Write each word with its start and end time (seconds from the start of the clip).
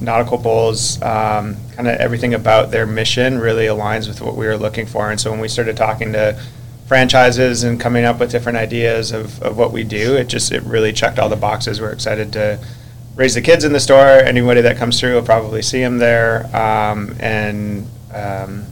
Nautical 0.00 0.38
Bowls. 0.38 1.00
Um, 1.02 1.56
kind 1.74 1.88
of 1.88 1.96
everything 1.96 2.34
about 2.34 2.70
their 2.70 2.86
mission 2.86 3.38
really 3.38 3.66
aligns 3.66 4.08
with 4.08 4.20
what 4.20 4.36
we 4.36 4.46
were 4.46 4.56
looking 4.56 4.86
for. 4.86 5.10
And 5.10 5.20
so 5.20 5.30
when 5.30 5.40
we 5.40 5.48
started 5.48 5.76
talking 5.76 6.12
to 6.12 6.40
franchises 6.86 7.64
and 7.64 7.78
coming 7.78 8.04
up 8.04 8.18
with 8.18 8.30
different 8.30 8.58
ideas 8.58 9.12
of, 9.12 9.42
of 9.42 9.58
what 9.58 9.72
we 9.72 9.84
do, 9.84 10.16
it 10.16 10.28
just 10.28 10.50
it 10.52 10.62
really 10.62 10.92
checked 10.92 11.18
all 11.18 11.28
the 11.28 11.36
boxes. 11.36 11.80
We're 11.80 11.92
excited 11.92 12.32
to 12.32 12.58
raise 13.14 13.34
the 13.34 13.42
kids 13.42 13.64
in 13.64 13.72
the 13.72 13.80
store. 13.80 14.06
Anybody 14.06 14.60
that 14.62 14.76
comes 14.76 14.98
through 14.98 15.14
will 15.14 15.22
probably 15.22 15.62
see 15.62 15.80
them 15.80 15.98
there. 15.98 16.44
Um, 16.56 17.14
and 17.20 17.86
um, 18.14 18.64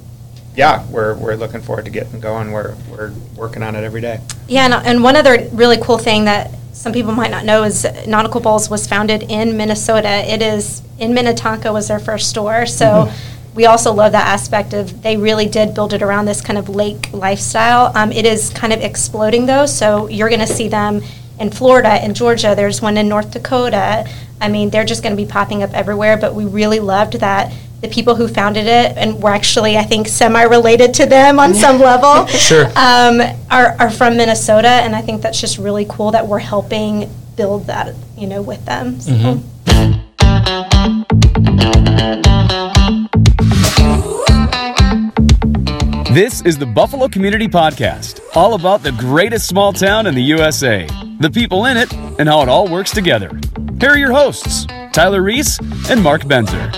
yeah, 0.56 0.86
we're, 0.86 1.14
we're 1.16 1.36
looking 1.36 1.60
forward 1.60 1.84
to 1.84 1.90
getting 1.90 2.18
going. 2.18 2.50
We're, 2.50 2.74
we're 2.90 3.12
working 3.36 3.62
on 3.62 3.76
it 3.76 3.84
every 3.84 4.00
day. 4.00 4.20
Yeah, 4.48 4.64
and, 4.64 4.86
and 4.86 5.02
one 5.02 5.14
other 5.14 5.48
really 5.52 5.76
cool 5.80 5.98
thing 5.98 6.24
that 6.24 6.50
some 6.72 6.92
people 6.92 7.12
might 7.12 7.30
not 7.30 7.44
know 7.44 7.64
is 7.64 7.86
Nautical 8.06 8.40
Bowls 8.40 8.68
was 8.68 8.86
founded 8.86 9.24
in 9.24 9.56
Minnesota. 9.56 10.08
It 10.08 10.42
is 10.42 10.82
in 10.98 11.14
Minnetonka 11.14 11.72
was 11.72 11.88
their 11.88 11.98
first 11.98 12.30
store. 12.30 12.66
So 12.66 12.86
mm-hmm. 12.86 13.54
we 13.54 13.66
also 13.66 13.92
love 13.92 14.12
that 14.12 14.26
aspect 14.26 14.72
of 14.72 15.02
they 15.02 15.16
really 15.16 15.46
did 15.46 15.74
build 15.74 15.92
it 15.92 16.02
around 16.02 16.24
this 16.24 16.40
kind 16.40 16.58
of 16.58 16.68
lake 16.68 17.12
lifestyle. 17.12 17.92
Um, 17.94 18.12
it 18.12 18.24
is 18.24 18.50
kind 18.50 18.72
of 18.72 18.80
exploding 18.80 19.46
though, 19.46 19.66
so 19.66 20.08
you're 20.08 20.28
going 20.28 20.40
to 20.40 20.46
see 20.46 20.68
them 20.68 21.02
in 21.38 21.50
Florida, 21.50 22.02
in 22.04 22.14
Georgia. 22.14 22.54
There's 22.56 22.80
one 22.80 22.96
in 22.96 23.08
North 23.08 23.30
Dakota. 23.30 24.08
I 24.40 24.48
mean, 24.48 24.70
they're 24.70 24.84
just 24.84 25.02
going 25.02 25.16
to 25.16 25.22
be 25.22 25.28
popping 25.28 25.62
up 25.62 25.72
everywhere. 25.72 26.16
But 26.16 26.34
we 26.34 26.44
really 26.44 26.80
loved 26.80 27.14
that 27.20 27.52
the 27.86 27.94
people 27.94 28.14
who 28.14 28.28
founded 28.28 28.66
it, 28.66 28.96
and 28.96 29.22
we're 29.22 29.32
actually, 29.32 29.76
I 29.76 29.84
think, 29.84 30.08
semi-related 30.08 30.94
to 30.94 31.06
them 31.06 31.38
on 31.38 31.54
some 31.54 31.78
level, 31.78 32.26
sure, 32.26 32.66
um, 32.76 33.20
are, 33.50 33.76
are 33.78 33.90
from 33.90 34.16
Minnesota, 34.16 34.68
and 34.68 34.94
I 34.94 35.02
think 35.02 35.22
that's 35.22 35.40
just 35.40 35.58
really 35.58 35.86
cool 35.88 36.10
that 36.10 36.26
we're 36.26 36.38
helping 36.38 37.08
build 37.36 37.66
that, 37.66 37.94
you 38.16 38.26
know, 38.26 38.42
with 38.42 38.64
them. 38.64 39.00
So. 39.00 39.12
Mm-hmm. 39.12 39.52
This 46.12 46.40
is 46.42 46.56
the 46.56 46.64
Buffalo 46.64 47.08
Community 47.08 47.46
Podcast, 47.46 48.20
all 48.34 48.54
about 48.54 48.82
the 48.82 48.92
greatest 48.92 49.46
small 49.46 49.74
town 49.74 50.06
in 50.06 50.14
the 50.14 50.22
USA, 50.22 50.86
the 51.20 51.30
people 51.30 51.66
in 51.66 51.76
it, 51.76 51.92
and 51.92 52.26
how 52.26 52.40
it 52.40 52.48
all 52.48 52.68
works 52.68 52.90
together. 52.90 53.38
Here 53.78 53.90
are 53.90 53.98
your 53.98 54.12
hosts, 54.12 54.64
Tyler 54.92 55.20
Reese 55.20 55.58
and 55.90 56.02
Mark 56.02 56.22
Benzer. 56.22 56.72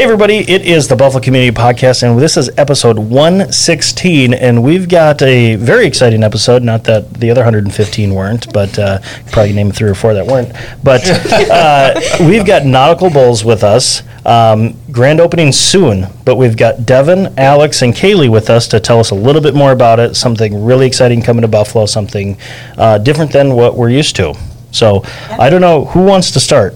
Hey, 0.00 0.04
everybody, 0.04 0.36
it 0.36 0.62
is 0.62 0.88
the 0.88 0.96
Buffalo 0.96 1.20
Community 1.20 1.54
Podcast, 1.54 2.02
and 2.02 2.18
this 2.18 2.38
is 2.38 2.48
episode 2.56 2.98
116. 2.98 4.32
And 4.32 4.62
we've 4.62 4.88
got 4.88 5.20
a 5.20 5.56
very 5.56 5.84
exciting 5.84 6.22
episode. 6.22 6.62
Not 6.62 6.84
that 6.84 7.12
the 7.12 7.30
other 7.30 7.42
115 7.42 8.14
weren't, 8.14 8.50
but 8.50 8.78
uh, 8.78 9.00
probably 9.30 9.52
name 9.52 9.70
three 9.70 9.90
or 9.90 9.94
four 9.94 10.14
that 10.14 10.26
weren't. 10.26 10.54
But 10.82 11.02
uh, 11.50 12.00
we've 12.20 12.46
got 12.46 12.64
Nautical 12.64 13.10
Bowls 13.10 13.44
with 13.44 13.62
us. 13.62 14.02
Um, 14.24 14.74
grand 14.90 15.20
opening 15.20 15.52
soon, 15.52 16.06
but 16.24 16.36
we've 16.36 16.56
got 16.56 16.86
Devin, 16.86 17.34
Alex, 17.36 17.82
and 17.82 17.92
Kaylee 17.92 18.30
with 18.30 18.48
us 18.48 18.68
to 18.68 18.80
tell 18.80 19.00
us 19.00 19.10
a 19.10 19.14
little 19.14 19.42
bit 19.42 19.54
more 19.54 19.72
about 19.72 20.00
it. 20.00 20.14
Something 20.14 20.64
really 20.64 20.86
exciting 20.86 21.20
coming 21.20 21.42
to 21.42 21.48
Buffalo, 21.48 21.84
something 21.84 22.38
uh, 22.78 22.96
different 22.96 23.32
than 23.32 23.54
what 23.54 23.76
we're 23.76 23.90
used 23.90 24.16
to. 24.16 24.34
So 24.70 25.02
I 25.30 25.50
don't 25.50 25.60
know 25.60 25.84
who 25.84 26.04
wants 26.04 26.30
to 26.32 26.40
start. 26.40 26.74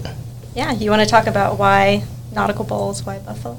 Yeah, 0.55 0.73
you 0.73 0.91
want 0.91 1.03
to 1.03 1.09
talk 1.09 1.27
about 1.27 1.59
why 1.59 2.05
nautical 2.33 2.65
bowls, 2.65 3.05
why 3.05 3.19
Buffalo? 3.19 3.59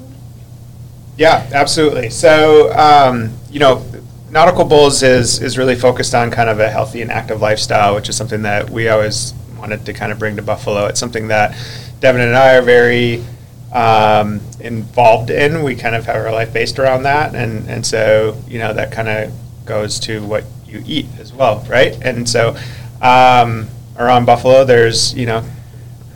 Yeah, 1.16 1.48
absolutely. 1.52 2.10
So, 2.10 2.72
um, 2.76 3.32
you 3.50 3.58
know, 3.58 3.82
Nautical 4.30 4.64
Bowls 4.64 5.02
is 5.02 5.40
is 5.40 5.56
really 5.56 5.76
focused 5.76 6.14
on 6.14 6.30
kind 6.30 6.50
of 6.50 6.58
a 6.60 6.68
healthy 6.68 7.00
and 7.00 7.10
active 7.10 7.40
lifestyle, 7.40 7.94
which 7.94 8.08
is 8.08 8.16
something 8.16 8.42
that 8.42 8.68
we 8.68 8.88
always 8.88 9.32
wanted 9.56 9.86
to 9.86 9.92
kind 9.92 10.12
of 10.12 10.18
bring 10.18 10.36
to 10.36 10.42
Buffalo. 10.42 10.86
It's 10.86 11.00
something 11.00 11.28
that 11.28 11.56
Devin 12.00 12.20
and 12.20 12.36
I 12.36 12.56
are 12.56 12.62
very 12.62 13.24
um, 13.72 14.40
involved 14.60 15.30
in. 15.30 15.62
We 15.62 15.74
kind 15.74 15.94
of 15.94 16.04
have 16.06 16.16
our 16.16 16.32
life 16.32 16.52
based 16.52 16.78
around 16.78 17.04
that, 17.04 17.34
and 17.34 17.68
and 17.70 17.86
so 17.86 18.36
you 18.48 18.58
know 18.58 18.74
that 18.74 18.92
kind 18.92 19.08
of 19.08 19.32
goes 19.64 19.98
to 20.00 20.22
what 20.26 20.44
you 20.66 20.82
eat 20.86 21.06
as 21.18 21.32
well, 21.32 21.64
right? 21.68 21.96
And 22.02 22.28
so 22.28 22.56
um, 23.00 23.68
around 23.98 24.24
Buffalo, 24.24 24.64
there's 24.64 25.14
you 25.14 25.26
know 25.26 25.44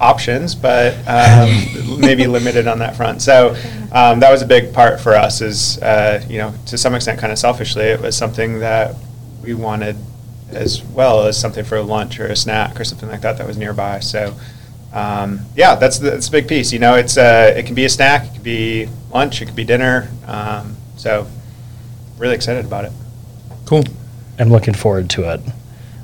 options, 0.00 0.54
but 0.54 0.94
um, 1.06 1.98
maybe 2.00 2.26
limited 2.26 2.66
on 2.66 2.78
that 2.78 2.96
front. 2.96 3.22
So 3.22 3.50
um, 3.92 4.20
that 4.20 4.30
was 4.30 4.42
a 4.42 4.46
big 4.46 4.72
part 4.72 5.00
for 5.00 5.14
us. 5.14 5.40
Is 5.40 5.78
uh, 5.82 6.24
you 6.28 6.38
know 6.38 6.54
to 6.66 6.78
some 6.78 6.94
extent, 6.94 7.20
kind 7.20 7.32
of 7.32 7.38
selfishly, 7.38 7.84
it 7.84 8.00
was 8.00 8.16
something 8.16 8.60
that 8.60 8.94
we 9.42 9.54
wanted 9.54 9.96
as 10.50 10.82
well 10.82 11.26
as 11.26 11.38
something 11.38 11.64
for 11.64 11.76
a 11.76 11.82
lunch 11.82 12.18
or 12.18 12.26
a 12.26 12.36
snack 12.36 12.80
or 12.80 12.84
something 12.84 13.08
like 13.08 13.20
that 13.20 13.38
that 13.38 13.46
was 13.46 13.56
nearby. 13.56 14.00
So. 14.00 14.34
Um, 14.92 15.42
yeah, 15.54 15.76
that's 15.76 16.00
the, 16.00 16.10
that's 16.10 16.26
a 16.26 16.32
big 16.32 16.48
piece. 16.48 16.72
You 16.72 16.80
know, 16.80 16.96
it's 16.96 17.16
uh, 17.16 17.54
it 17.56 17.64
can 17.64 17.76
be 17.76 17.84
a 17.84 17.88
snack, 17.88 18.24
it 18.26 18.32
could 18.32 18.42
be 18.42 18.88
lunch, 19.12 19.40
it 19.40 19.46
could 19.46 19.54
be 19.54 19.62
dinner. 19.62 20.10
Um, 20.26 20.76
so, 20.96 21.28
really 22.18 22.34
excited 22.34 22.64
about 22.64 22.86
it. 22.86 22.92
Cool. 23.66 23.84
I'm 24.40 24.50
looking 24.50 24.74
forward 24.74 25.08
to 25.10 25.32
it. 25.32 25.40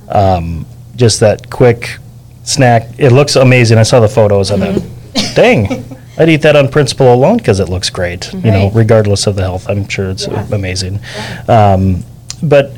Um, 0.08 0.66
just 0.96 1.20
that 1.20 1.50
quick 1.50 1.98
snack. 2.44 2.88
It 2.98 3.12
looks 3.12 3.36
amazing. 3.36 3.78
I 3.78 3.82
saw 3.84 4.00
the 4.00 4.08
photos 4.08 4.50
of 4.50 4.62
it. 4.62 4.74
Mm-hmm. 4.76 5.34
Dang. 5.34 5.84
I'd 6.18 6.28
eat 6.30 6.42
that 6.42 6.56
on 6.56 6.68
principle 6.68 7.12
alone 7.12 7.36
because 7.36 7.60
it 7.60 7.68
looks 7.68 7.90
great. 7.90 8.32
You 8.32 8.50
know, 8.50 8.70
regardless 8.72 9.26
of 9.26 9.36
the 9.36 9.42
health, 9.42 9.68
I'm 9.68 9.86
sure 9.86 10.08
it's 10.10 10.26
Yeah. 10.26 10.46
amazing. 10.50 10.98
Um, 11.46 12.04
but 12.42 12.72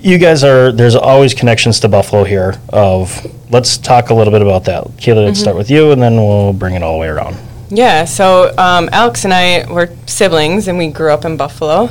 you 0.00 0.18
guys 0.18 0.42
are 0.44 0.72
there's 0.72 0.96
always 0.96 1.32
connections 1.34 1.78
to 1.80 1.88
Buffalo 1.88 2.24
here. 2.24 2.54
Of 2.70 3.24
let's 3.50 3.78
talk 3.78 4.10
a 4.10 4.14
little 4.14 4.32
bit 4.32 4.42
about 4.42 4.64
that. 4.64 4.84
Kayla, 4.96 5.26
let's 5.26 5.38
start 5.40 5.52
Mm-hmm. 5.54 5.58
with 5.58 5.70
you, 5.70 5.92
and 5.92 6.02
then 6.02 6.16
we'll 6.16 6.52
bring 6.52 6.74
it 6.74 6.82
all 6.82 6.94
the 6.94 6.98
way 7.00 7.08
around. 7.08 7.36
Yeah, 7.68 8.04
so 8.04 8.52
um, 8.58 8.88
Alex 8.92 9.24
and 9.24 9.32
I 9.34 9.66
were 9.72 9.90
siblings, 10.06 10.68
and 10.68 10.78
we 10.78 10.88
grew 10.88 11.10
up 11.12 11.24
in 11.24 11.36
Buffalo. 11.36 11.88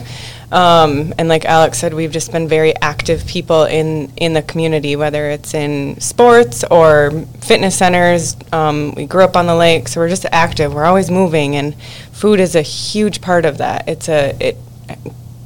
Um, 0.52 1.14
and 1.18 1.28
like 1.28 1.46
Alex 1.46 1.80
said, 1.80 1.94
we've 1.94 2.12
just 2.12 2.32
been 2.32 2.48
very 2.48 2.76
active 2.82 3.26
people 3.26 3.64
in 3.64 4.12
in 4.18 4.34
the 4.34 4.42
community, 4.42 4.96
whether 4.96 5.30
it's 5.30 5.54
in 5.54 6.00
sports 6.00 6.64
or 6.70 7.12
fitness 7.42 7.78
centers. 7.78 8.38
Um, 8.54 8.94
we 8.96 9.06
grew 9.06 9.24
up 9.24 9.36
on 9.36 9.48
the 9.48 9.56
lake, 9.56 9.88
so 9.88 10.00
we're 10.00 10.10
just 10.10 10.26
active. 10.32 10.74
We're 10.74 10.86
always 10.86 11.10
moving, 11.10 11.56
and 11.56 11.76
food 12.12 12.40
is 12.40 12.56
a 12.56 12.62
huge 12.62 13.22
part 13.22 13.46
of 13.46 13.58
that. 13.58 13.88
It's 13.88 14.08
a 14.08 14.36
it 14.40 14.58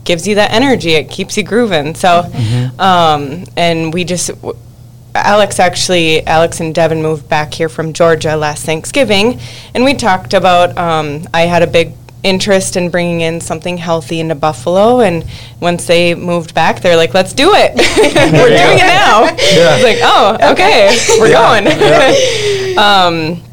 gives 0.04 0.28
you 0.28 0.36
that 0.36 0.52
energy. 0.52 0.92
It 0.92 1.10
keeps 1.10 1.38
you 1.38 1.44
grooving. 1.44 1.96
So, 1.96 2.24
um, 2.80 3.46
and 3.56 3.94
we 3.94 4.04
just. 4.04 4.28
W- 4.30 4.58
Alex 5.16 5.60
actually, 5.60 6.26
Alex 6.28 6.60
and 6.60 6.74
Devin 6.74 7.02
moved 7.02 7.28
back 7.28 7.52
here 7.52 7.68
from 7.68 7.94
Georgia 7.94 8.38
last 8.38 8.64
Thanksgiving, 8.64 9.40
and 9.74 9.84
we 9.84 9.96
talked 9.96 10.34
about. 10.36 10.78
Um, 10.78 11.28
I 11.34 11.42
had 11.42 11.64
a 11.64 11.68
big 11.68 11.94
interest 12.24 12.75
in 12.75 12.90
bringing 12.90 13.22
in 13.22 13.40
something 13.40 13.78
healthy 13.78 14.19
into 14.19 14.35
Buffalo, 14.35 15.02
and 15.02 15.25
once 15.59 15.85
they 15.85 16.16
moved 16.16 16.53
back, 16.53 16.81
they're 16.81 16.97
like, 16.97 17.13
"Let's 17.13 17.34
do 17.34 17.52
it! 17.53 17.75
We're 18.34 18.50
doing 18.50 18.78
it 18.78 18.88
now." 18.88 19.30
It's 19.31 19.84
like, 19.84 20.00
"Oh, 20.02 20.52
okay, 20.52 20.96
we're 21.19 21.31
going." 21.31 21.68
um, 22.78 23.44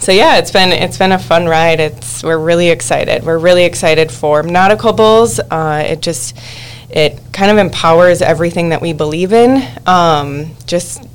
so 0.00 0.10
yeah, 0.10 0.38
it's 0.38 0.50
been 0.50 0.72
it's 0.72 0.98
been 0.98 1.12
a 1.12 1.18
fun 1.18 1.46
ride. 1.46 1.78
It's 1.78 2.24
we're 2.24 2.38
really 2.38 2.70
excited. 2.70 3.24
We're 3.24 3.38
really 3.38 3.64
excited 3.64 4.10
for 4.10 4.42
Nautical 4.42 4.92
Bowls. 4.92 5.38
Uh, 5.38 5.84
it 5.86 6.02
just 6.02 6.36
it 6.90 7.20
kind 7.32 7.50
of 7.50 7.58
empowers 7.58 8.20
everything 8.20 8.70
that 8.70 8.82
we 8.82 8.92
believe 8.92 9.32
in. 9.32 9.62
Um, 9.86 10.56
just 10.66 11.06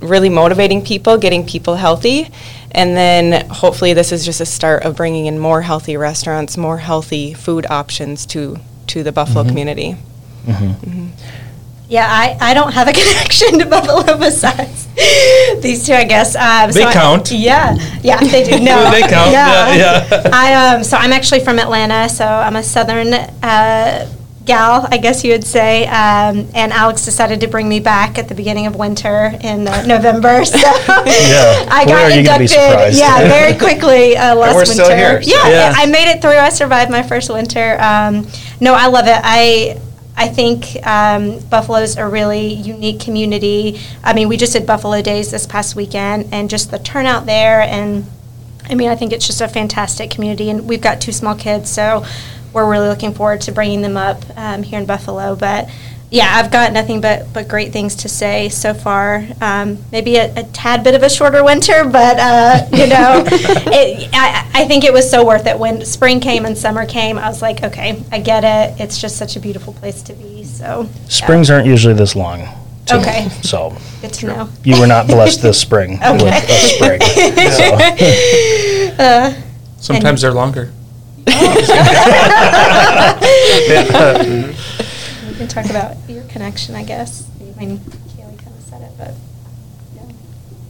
really 0.00 0.28
motivating 0.28 0.84
people, 0.84 1.16
getting 1.18 1.46
people 1.46 1.76
healthy, 1.76 2.30
and 2.72 2.96
then 2.96 3.48
hopefully 3.50 3.92
this 3.94 4.10
is 4.12 4.24
just 4.24 4.40
a 4.40 4.46
start 4.46 4.82
of 4.84 4.96
bringing 4.96 5.26
in 5.26 5.38
more 5.38 5.62
healthy 5.62 5.96
restaurants, 5.96 6.56
more 6.56 6.78
healthy 6.78 7.34
food 7.34 7.66
options 7.70 8.26
to 8.26 8.56
to 8.88 9.02
the 9.02 9.12
Buffalo 9.12 9.44
community. 9.44 9.96
Yeah, 11.88 12.06
I, 12.08 12.38
I 12.40 12.54
don't 12.54 12.72
have 12.72 12.88
a 12.88 12.92
connection 13.02 13.58
to 13.58 13.66
Buffalo 13.66 14.16
besides 14.18 14.88
these 15.60 15.84
two, 15.86 15.92
I 15.92 16.04
guess. 16.04 16.34
Um, 16.34 16.70
They 16.70 16.82
so 16.82 16.88
I- 16.88 16.92
count. 16.92 17.30
yeah, 17.30 17.76
yeah, 18.02 18.18
they 18.18 18.44
do. 18.44 18.58
No, 18.64 18.90
They 18.90 19.02
count, 19.02 19.30
yeah, 19.30 19.74
yeah. 19.74 20.30
I 20.32 20.74
um, 20.76 20.84
so 20.84 20.96
I'm 20.96 21.12
actually 21.12 21.40
from 21.40 21.58
Atlanta, 21.58 22.08
so 22.08 22.24
I'm 22.24 22.56
a 22.56 22.62
Southern 22.62 23.12
uh, 23.12 24.10
gal, 24.44 24.86
I 24.90 24.98
guess 24.98 25.24
you 25.24 25.32
would 25.32 25.44
say. 25.44 25.86
Um, 25.86 26.48
and 26.54 26.72
Alex 26.72 27.04
decided 27.04 27.40
to 27.40 27.48
bring 27.48 27.68
me 27.68 27.80
back 27.80 28.18
at 28.18 28.28
the 28.28 28.34
beginning 28.34 28.66
of 28.66 28.76
winter 28.76 29.32
in 29.42 29.68
uh, 29.68 29.84
November, 29.86 30.44
so 30.44 30.58
I 30.58 31.84
got 31.86 32.02
are 32.04 32.10
you 32.10 32.24
gonna 32.24 32.38
be 32.38 32.44
inducted. 32.44 32.94
Yeah, 32.98 33.28
very 33.28 33.58
quickly 33.58 34.16
uh, 34.16 34.34
last 34.36 34.54
we're 34.54 34.60
winter. 34.60 34.72
still 34.84 34.96
here, 34.96 35.22
so- 35.22 35.30
Yeah, 35.30 35.48
Yeah. 35.48 35.72
I 35.76 35.86
made 35.86 36.10
it 36.10 36.20
through. 36.20 36.30
I 36.36 36.48
survived 36.48 36.90
my 36.90 37.02
first 37.02 37.30
winter. 37.30 37.76
Um, 37.80 38.26
no, 38.60 38.74
I 38.74 38.86
love 38.86 39.06
it. 39.06 39.20
I 39.22 39.80
I 40.16 40.28
think 40.28 40.76
um, 40.86 41.38
Buffalo's 41.48 41.96
a 41.96 42.06
really 42.06 42.52
unique 42.52 43.00
community. 43.00 43.80
I 44.04 44.12
mean, 44.12 44.28
we 44.28 44.36
just 44.36 44.52
did 44.52 44.66
Buffalo 44.66 45.00
Days 45.00 45.30
this 45.30 45.46
past 45.46 45.74
weekend, 45.74 46.28
and 46.32 46.50
just 46.50 46.70
the 46.70 46.78
turnout 46.78 47.24
there, 47.26 47.62
and 47.62 48.04
I 48.68 48.74
mean, 48.74 48.88
I 48.90 48.94
think 48.96 49.12
it's 49.12 49.26
just 49.26 49.40
a 49.40 49.48
fantastic 49.48 50.10
community, 50.10 50.50
and 50.50 50.68
we've 50.68 50.82
got 50.82 51.00
two 51.00 51.12
small 51.12 51.34
kids, 51.34 51.70
so 51.70 52.04
we're 52.52 52.68
really 52.70 52.88
looking 52.88 53.14
forward 53.14 53.40
to 53.42 53.52
bringing 53.52 53.82
them 53.82 53.96
up 53.96 54.22
um, 54.36 54.62
here 54.62 54.78
in 54.78 54.86
Buffalo. 54.86 55.34
But 55.36 55.68
yeah, 56.10 56.28
I've 56.30 56.50
got 56.52 56.72
nothing 56.74 57.00
but, 57.00 57.32
but 57.32 57.48
great 57.48 57.72
things 57.72 57.96
to 57.96 58.08
say 58.08 58.50
so 58.50 58.74
far. 58.74 59.24
Um, 59.40 59.78
maybe 59.90 60.16
a, 60.16 60.30
a 60.36 60.42
tad 60.44 60.84
bit 60.84 60.94
of 60.94 61.02
a 61.02 61.08
shorter 61.08 61.42
winter, 61.42 61.84
but 61.84 62.18
uh, 62.18 62.66
you 62.70 62.86
know, 62.86 63.24
it, 63.28 64.10
I, 64.12 64.50
I 64.52 64.64
think 64.66 64.84
it 64.84 64.92
was 64.92 65.10
so 65.10 65.24
worth 65.26 65.46
it. 65.46 65.58
When 65.58 65.82
spring 65.86 66.20
came 66.20 66.44
and 66.44 66.56
summer 66.56 66.84
came, 66.84 67.16
I 67.18 67.28
was 67.28 67.40
like, 67.40 67.62
okay, 67.62 68.02
I 68.12 68.18
get 68.20 68.44
it. 68.44 68.78
It's 68.78 69.00
just 69.00 69.16
such 69.16 69.36
a 69.36 69.40
beautiful 69.40 69.72
place 69.72 70.02
to 70.02 70.12
be. 70.12 70.44
So 70.44 70.82
yeah. 70.82 71.08
Springs 71.08 71.48
aren't 71.50 71.66
usually 71.66 71.94
this 71.94 72.14
long. 72.14 72.40
too. 72.84 72.96
Okay. 72.96 73.30
So 73.42 73.74
good 74.02 74.12
to 74.12 74.26
know. 74.26 74.48
you 74.64 74.78
were 74.78 74.86
not 74.86 75.06
blessed 75.06 75.40
this 75.40 75.58
spring 75.58 75.92
with 76.02 76.22
a 76.24 76.58
spring. 76.74 77.00
So, 77.50 78.98
Uh, 79.02 79.32
Sometimes 79.78 80.20
they're 80.20 80.32
longer. 80.32 80.70
we 85.28 85.34
can 85.36 85.48
talk 85.48 85.66
about 85.66 85.96
your 86.08 86.22
connection, 86.24 86.74
I 86.74 86.84
guess. 86.84 87.28
I 87.40 87.44
mean, 87.64 87.78
Kaylee 87.78 88.38
kind 88.38 88.56
of 88.56 88.62
said 88.62 88.82
it, 88.82 88.92
but 88.98 89.14
yeah. 89.94 90.02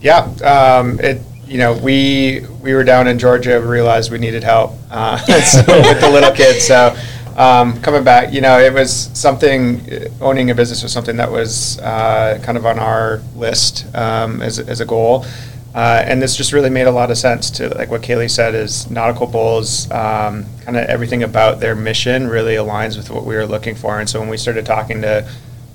Yeah, 0.01 0.79
um, 0.79 1.01
it, 1.01 1.21
you 1.47 1.59
know, 1.59 1.73
we, 1.79 2.47
we 2.63 2.75
were 2.75 2.85
down 2.85 3.09
in 3.09 3.19
Georgia, 3.19 3.61
we 3.61 3.67
realized 3.67 4.11
we 4.11 4.19
needed 4.19 4.45
help, 4.45 4.73
uh, 4.91 5.17
so 5.19 5.61
with 5.67 6.01
the 6.01 6.11
little 6.11 6.33
kids, 6.33 6.67
so, 6.67 6.95
um, 7.37 7.81
coming 7.81 8.05
back, 8.05 8.33
you 8.33 8.41
know, 8.43 8.59
it 8.59 8.73
was 8.75 9.09
something, 9.19 9.81
uh, 9.91 10.09
owning 10.21 10.51
a 10.51 10.55
business 10.55 10.83
was 10.83 10.93
something 10.93 11.17
that 11.17 11.31
was, 11.31 11.79
uh, 11.79 12.39
kind 12.43 12.59
of 12.59 12.67
on 12.67 12.79
our 12.79 13.23
list, 13.37 13.87
um, 13.95 14.43
as, 14.43 14.59
as 14.59 14.81
a 14.81 14.85
goal. 14.85 15.25
Uh, 15.75 16.03
and 16.07 16.21
this 16.21 16.37
just 16.37 16.53
really 16.53 16.69
made 16.69 16.87
a 16.87 16.91
lot 16.91 17.11
of 17.11 17.17
sense 17.17 17.51
to, 17.51 17.69
like 17.71 17.91
what 17.91 18.03
Kaylee 18.03 18.31
said, 18.31 18.55
is 18.55 18.91
Nautical 18.91 19.27
Bowls, 19.27 19.91
um, 19.91 20.45
kind 20.65 20.77
of 20.77 20.85
everything 20.87 21.23
about 21.23 21.61
their 21.61 21.75
mission 21.75 22.29
really 22.29 22.57
aligns 22.57 22.97
with 22.97 23.09
what 23.11 23.25
we 23.25 23.35
were 23.35 23.47
looking 23.47 23.75
for. 23.75 23.99
And 23.99 24.09
so 24.09 24.21
when 24.21 24.29
we 24.29 24.37
started 24.37 24.67
talking 24.67 25.01
to 25.01 25.27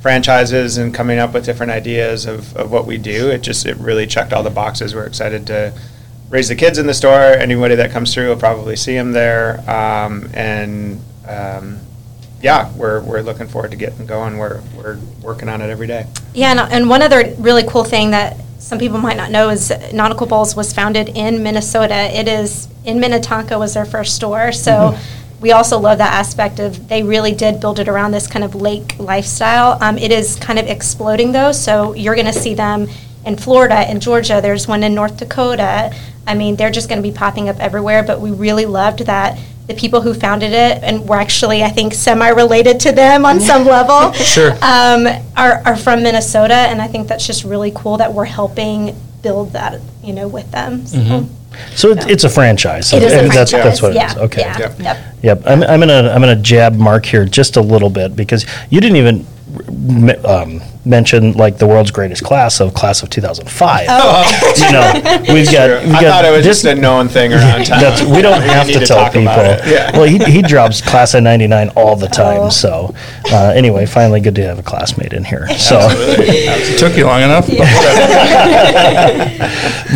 franchises 0.02 0.78
and 0.78 0.94
coming 0.94 1.18
up 1.18 1.34
with 1.34 1.46
different 1.46 1.72
ideas 1.72 2.28
of, 2.28 2.56
of 2.56 2.72
what 2.72 2.86
we 2.86 3.00
do, 3.00 3.30
it 3.32 3.42
just, 3.42 3.66
it 3.66 3.76
really 3.78 4.06
checked 4.06 4.34
all 4.34 4.44
the 4.44 4.52
boxes. 4.52 4.94
We're 4.94 5.08
excited 5.08 5.48
to 5.48 5.74
raise 6.30 6.48
the 6.48 6.56
kids 6.56 6.78
in 6.78 6.86
the 6.86 6.94
store. 6.94 7.34
Anybody 7.34 7.74
that 7.74 7.90
comes 7.90 8.14
through 8.14 8.30
will 8.30 8.38
probably 8.38 8.76
see 8.76 8.94
them 8.94 9.14
there. 9.14 9.68
Um, 9.68 10.30
and, 10.36 11.02
um, 11.28 11.80
yeah, 12.40 12.72
we're, 12.74 13.02
we're 13.02 13.22
looking 13.22 13.48
forward 13.48 13.72
to 13.72 13.78
getting 13.78 14.06
going. 14.06 14.38
We're, 14.38 14.62
we're 14.76 15.00
working 15.24 15.50
on 15.50 15.62
it 15.62 15.72
every 15.72 15.88
day. 15.88 16.06
Yeah, 16.36 16.52
and, 16.52 16.60
and 16.72 16.88
one 16.88 17.02
other 17.02 17.34
really 17.40 17.64
cool 17.64 17.84
thing 17.84 18.12
that 18.12 18.38
some 18.60 18.80
people 18.80 18.98
might 18.98 19.18
not 19.18 19.32
know 19.32 19.50
is 19.50 19.72
Nautical 19.94 20.28
Bowls 20.28 20.56
was 20.56 20.74
founded 20.74 21.10
in 21.10 21.44
Minnesota. 21.44 21.96
It 22.18 22.28
is 22.28 22.68
in 22.86 23.00
Minnetonka 23.00 23.58
was 23.58 23.74
their 23.74 23.86
first 23.86 24.16
store, 24.16 24.52
so 24.52 24.98
we 25.40 25.52
also 25.52 25.78
love 25.78 26.00
that 26.00 26.14
aspect 26.14 26.60
of 26.60 26.88
they 26.88 27.04
really 27.04 27.34
did 27.34 27.60
build 27.60 27.80
it 27.80 27.88
around 27.88 28.12
this 28.12 28.28
kind 28.28 28.44
of 28.44 28.56
lake 28.56 28.98
lifestyle. 28.98 29.78
Um, 29.82 29.98
it 29.98 30.12
is 30.12 30.36
kind 30.36 30.58
of 30.58 30.68
exploding 30.68 31.32
though, 31.32 31.52
so 31.52 31.94
you're 31.94 32.16
going 32.16 32.28
to 32.28 32.34
see 32.34 32.56
them 32.56 32.88
in 33.26 33.36
Florida, 33.36 33.90
in 33.90 34.00
Georgia. 34.00 34.40
There's 34.42 34.68
one 34.68 34.84
in 34.84 34.96
North 34.96 35.18
Dakota. 35.18 35.94
I 36.26 36.34
mean, 36.34 36.56
they're 36.56 36.72
just 36.72 36.90
going 36.90 37.02
to 37.02 37.08
be 37.08 37.14
popping 37.14 37.50
up 37.50 37.60
everywhere. 37.60 38.02
But 38.02 38.20
we 38.20 38.32
really 38.32 38.66
loved 38.66 39.00
that 39.06 39.38
the 39.68 39.74
people 39.74 40.02
who 40.02 40.14
founded 40.14 40.54
it 40.54 40.82
and 40.82 41.08
were 41.08 41.18
actually, 41.18 41.62
I 41.62 41.70
think, 41.70 41.94
semi-related 41.94 42.80
to 42.82 42.94
them 42.94 43.26
on 43.26 43.40
some 43.40 43.66
level. 43.78 44.14
Sure. 44.14 44.52
Um, 44.62 45.06
are, 45.38 45.62
are 45.66 45.78
from 45.78 46.04
Minnesota, 46.04 46.54
and 46.56 46.82
I 46.82 46.88
think 46.88 47.08
that's 47.08 47.26
just 47.26 47.44
really 47.44 47.72
cool 47.74 47.98
that 47.98 48.14
we're 48.14 48.26
helping 48.26 48.96
build 49.22 49.54
that, 49.54 49.80
you 50.04 50.14
know, 50.14 50.28
with 50.28 50.52
them. 50.52 50.86
So. 50.86 51.28
so 51.76 51.90
it, 51.92 52.10
it's 52.10 52.24
a 52.24 52.30
franchise. 52.30 52.92
It 52.92 53.04
is 53.04 53.14
a 53.14 53.20
And 53.20 53.32
that's, 53.32 53.52
franchise. 53.52 53.80
that's 53.80 53.82
what 53.82 53.94
yeah, 53.94 54.12
it 54.12 54.18
is. 54.18 54.24
Okay. 54.24 54.42
Yeah. 54.42 54.60
Yep. 54.60 54.80
Yep. 54.80 54.98
Yep, 55.24 55.42
I'm, 55.46 55.64
I'm 55.64 55.80
gonna 55.80 56.12
I'm 56.12 56.22
gonna 56.22 56.36
jab 56.36 56.76
Mark 56.76 57.06
here 57.06 57.26
just 57.26 57.58
a 57.58 57.62
little 57.62 57.90
bit 57.90 58.16
because 58.16 58.46
you 58.70 58.80
didn't 58.80 58.98
even 58.98 59.26
um, 60.26 60.62
mention 60.88 61.34
like 61.34 61.58
the 61.58 61.68
world's 61.68 61.92
greatest 61.92 62.24
class 62.24 62.60
of 62.60 62.74
class 62.74 63.04
of 63.04 63.10
2005. 63.10 63.88
Oh. 63.90 64.54
You 64.58 64.72
know, 64.72 65.34
we've 65.34 65.52
got. 65.52 65.84
We've 65.84 65.94
I 65.96 66.02
got 66.02 66.12
thought 66.12 66.26
it 66.26 66.32
was 66.32 66.46
this- 66.46 66.62
just 66.64 66.66
a 66.66 66.80
known 66.80 67.08
thing 67.10 67.34
around 67.34 67.66
town. 67.66 67.80
That's, 67.82 68.02
we 68.04 68.22
don't 68.22 68.42
have 68.56 68.68
need 68.68 68.80
to 68.80 68.86
tell 68.86 68.98
talk 69.04 69.14
people. 69.14 69.26
Yeah. 69.26 69.92
Well, 69.98 70.06
he, 70.06 70.18
he 70.20 70.42
drops 70.42 70.82
class 70.82 71.14
of 71.14 71.24
'99 71.24 71.70
all 71.76 71.96
the 71.96 72.08
time. 72.08 72.42
Oh. 72.42 72.50
So, 72.50 72.94
uh, 73.32 73.52
anyway, 73.56 73.86
finally, 73.86 74.20
good 74.22 74.36
to 74.36 74.44
have 74.46 74.60
a 74.60 74.64
classmate 74.64 75.14
in 75.14 75.24
here. 75.24 75.48
So, 75.58 75.78
Took 76.78 76.96
you 76.98 77.06
long 77.06 77.22
enough. 77.24 77.48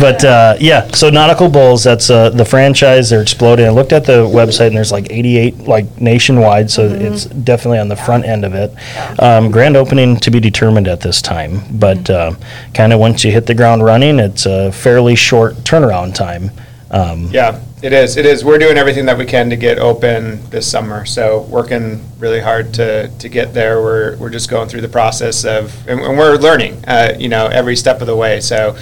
but 0.00 0.24
uh, 0.24 0.56
yeah, 0.60 0.88
so 0.92 1.10
Nautical 1.10 1.48
Bowls, 1.48 1.84
that's 1.84 2.10
uh, 2.10 2.30
the 2.30 2.44
franchise. 2.44 3.10
They're 3.10 3.22
exploding. 3.22 3.66
I 3.66 3.70
looked 3.70 3.92
at 3.92 4.04
the 4.04 4.26
website 4.26 4.68
and 4.68 4.76
there's 4.76 4.92
like 4.92 5.10
88 5.10 5.58
like 5.68 6.00
nationwide, 6.00 6.70
so 6.70 6.86
it's 6.88 7.24
definitely 7.26 7.78
on 7.78 7.88
the 7.88 7.96
front 7.96 8.24
end 8.24 8.44
of 8.44 8.54
it. 8.54 8.72
Um, 9.20 9.50
grand 9.50 9.76
opening 9.76 10.16
to 10.18 10.30
be 10.30 10.40
determined 10.40 10.81
at 10.88 11.00
this 11.00 11.20
time, 11.22 11.60
but 11.72 12.08
uh, 12.10 12.34
kind 12.74 12.92
of 12.92 13.00
once 13.00 13.24
you 13.24 13.32
hit 13.32 13.46
the 13.46 13.54
ground 13.54 13.84
running, 13.84 14.18
it's 14.18 14.46
a 14.46 14.70
fairly 14.72 15.14
short 15.16 15.54
turnaround 15.64 16.14
time. 16.14 16.50
Um, 16.90 17.28
Yeah, 17.30 17.60
it 17.82 17.92
is. 17.92 18.16
It 18.16 18.26
is. 18.26 18.44
We're 18.44 18.58
doing 18.58 18.76
everything 18.76 19.06
that 19.06 19.16
we 19.16 19.24
can 19.24 19.48
to 19.50 19.56
get 19.56 19.78
open 19.78 20.48
this 20.50 20.70
summer. 20.70 21.04
So 21.06 21.42
working 21.42 22.04
really 22.18 22.40
hard 22.40 22.74
to, 22.74 23.08
to 23.18 23.28
get 23.28 23.54
there. 23.54 23.80
We're, 23.80 24.16
we're 24.18 24.30
just 24.30 24.50
going 24.50 24.68
through 24.68 24.82
the 24.82 24.88
process 24.90 25.44
of, 25.44 25.74
and, 25.88 26.00
and 26.00 26.18
we're 26.18 26.36
learning, 26.36 26.84
uh, 26.86 27.14
you 27.18 27.28
know, 27.30 27.46
every 27.46 27.76
step 27.76 28.00
of 28.02 28.06
the 28.06 28.16
way. 28.16 28.40
So 28.40 28.76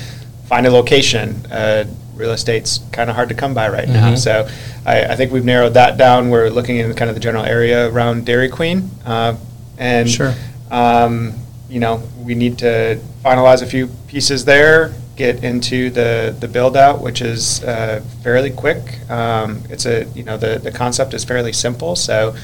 find 0.46 0.67
a 0.67 0.70
location. 0.70 1.46
Uh, 1.53 1.85
real 2.17 2.32
estate's 2.32 2.81
kind 2.93 3.08
of 3.08 3.17
hard 3.17 3.29
to 3.31 3.35
come 3.35 3.55
by 3.55 3.69
right 3.69 3.88
now. 3.88 4.14
So 4.17 4.46
I, 4.85 5.05
I 5.05 5.17
think 5.17 5.32
we've 5.32 5.44
narrowed 5.44 5.75
that 5.75 5.96
down. 5.96 6.29
We're 6.29 6.50
looking 6.50 6.76
in 6.76 6.93
kind 6.94 7.08
of 7.08 7.14
the 7.14 7.20
general 7.20 7.44
area 7.44 7.88
around 7.91 8.26
Dairy 8.26 8.49
Queen. 8.50 8.91
Uh, 9.06 9.37
and, 9.79 10.11
Sure. 10.11 10.35
um, 10.70 11.32
you 11.70 11.81
know, 11.81 12.02
we 12.19 12.34
need 12.34 12.58
to 12.58 13.00
finalize 13.25 13.62
a 13.62 13.67
few 13.67 13.87
pieces 14.08 14.44
there, 14.44 14.93
get 15.17 15.44
into 15.44 15.88
the, 15.90 16.34
the 16.40 16.49
build 16.49 16.76
out, 16.76 17.00
which 17.00 17.22
is 17.22 17.62
uh, 17.64 18.02
fairly 18.22 18.50
quick. 18.50 19.08
Um, 19.08 19.62
it's 19.70 19.87
a, 19.87 20.05
you 20.14 20.25
know, 20.25 20.37
the, 20.37 20.58
the 20.58 20.72
concept 20.72 21.14
is 21.14 21.25
fairly 21.25 21.52
simple. 21.52 21.94
So 21.94 22.34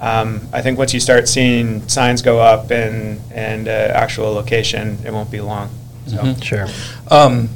um, 0.00 0.46
I 0.52 0.62
think 0.62 0.78
once 0.78 0.94
you 0.94 1.00
start 1.00 1.28
seeing 1.28 1.86
signs 1.88 2.22
go 2.22 2.38
up 2.38 2.70
and, 2.70 3.20
and 3.32 3.66
uh, 3.66 3.70
actual 3.70 4.32
location, 4.32 4.98
it 5.04 5.12
won't 5.12 5.30
be 5.30 5.40
long. 5.40 5.70
So. 6.06 6.34
Sure. 6.34 6.66
Um, 7.10 7.48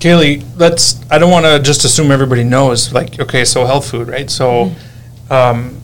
Kaylee, 0.00 0.44
let's, 0.56 1.00
I 1.10 1.18
don't 1.18 1.30
want 1.30 1.46
to 1.46 1.60
just 1.60 1.84
assume 1.84 2.10
everybody 2.10 2.44
knows, 2.44 2.92
like, 2.92 3.20
okay, 3.20 3.44
so 3.44 3.64
health 3.64 3.90
food, 3.90 4.08
right? 4.08 4.28
So, 4.28 4.74
um, 5.30 5.80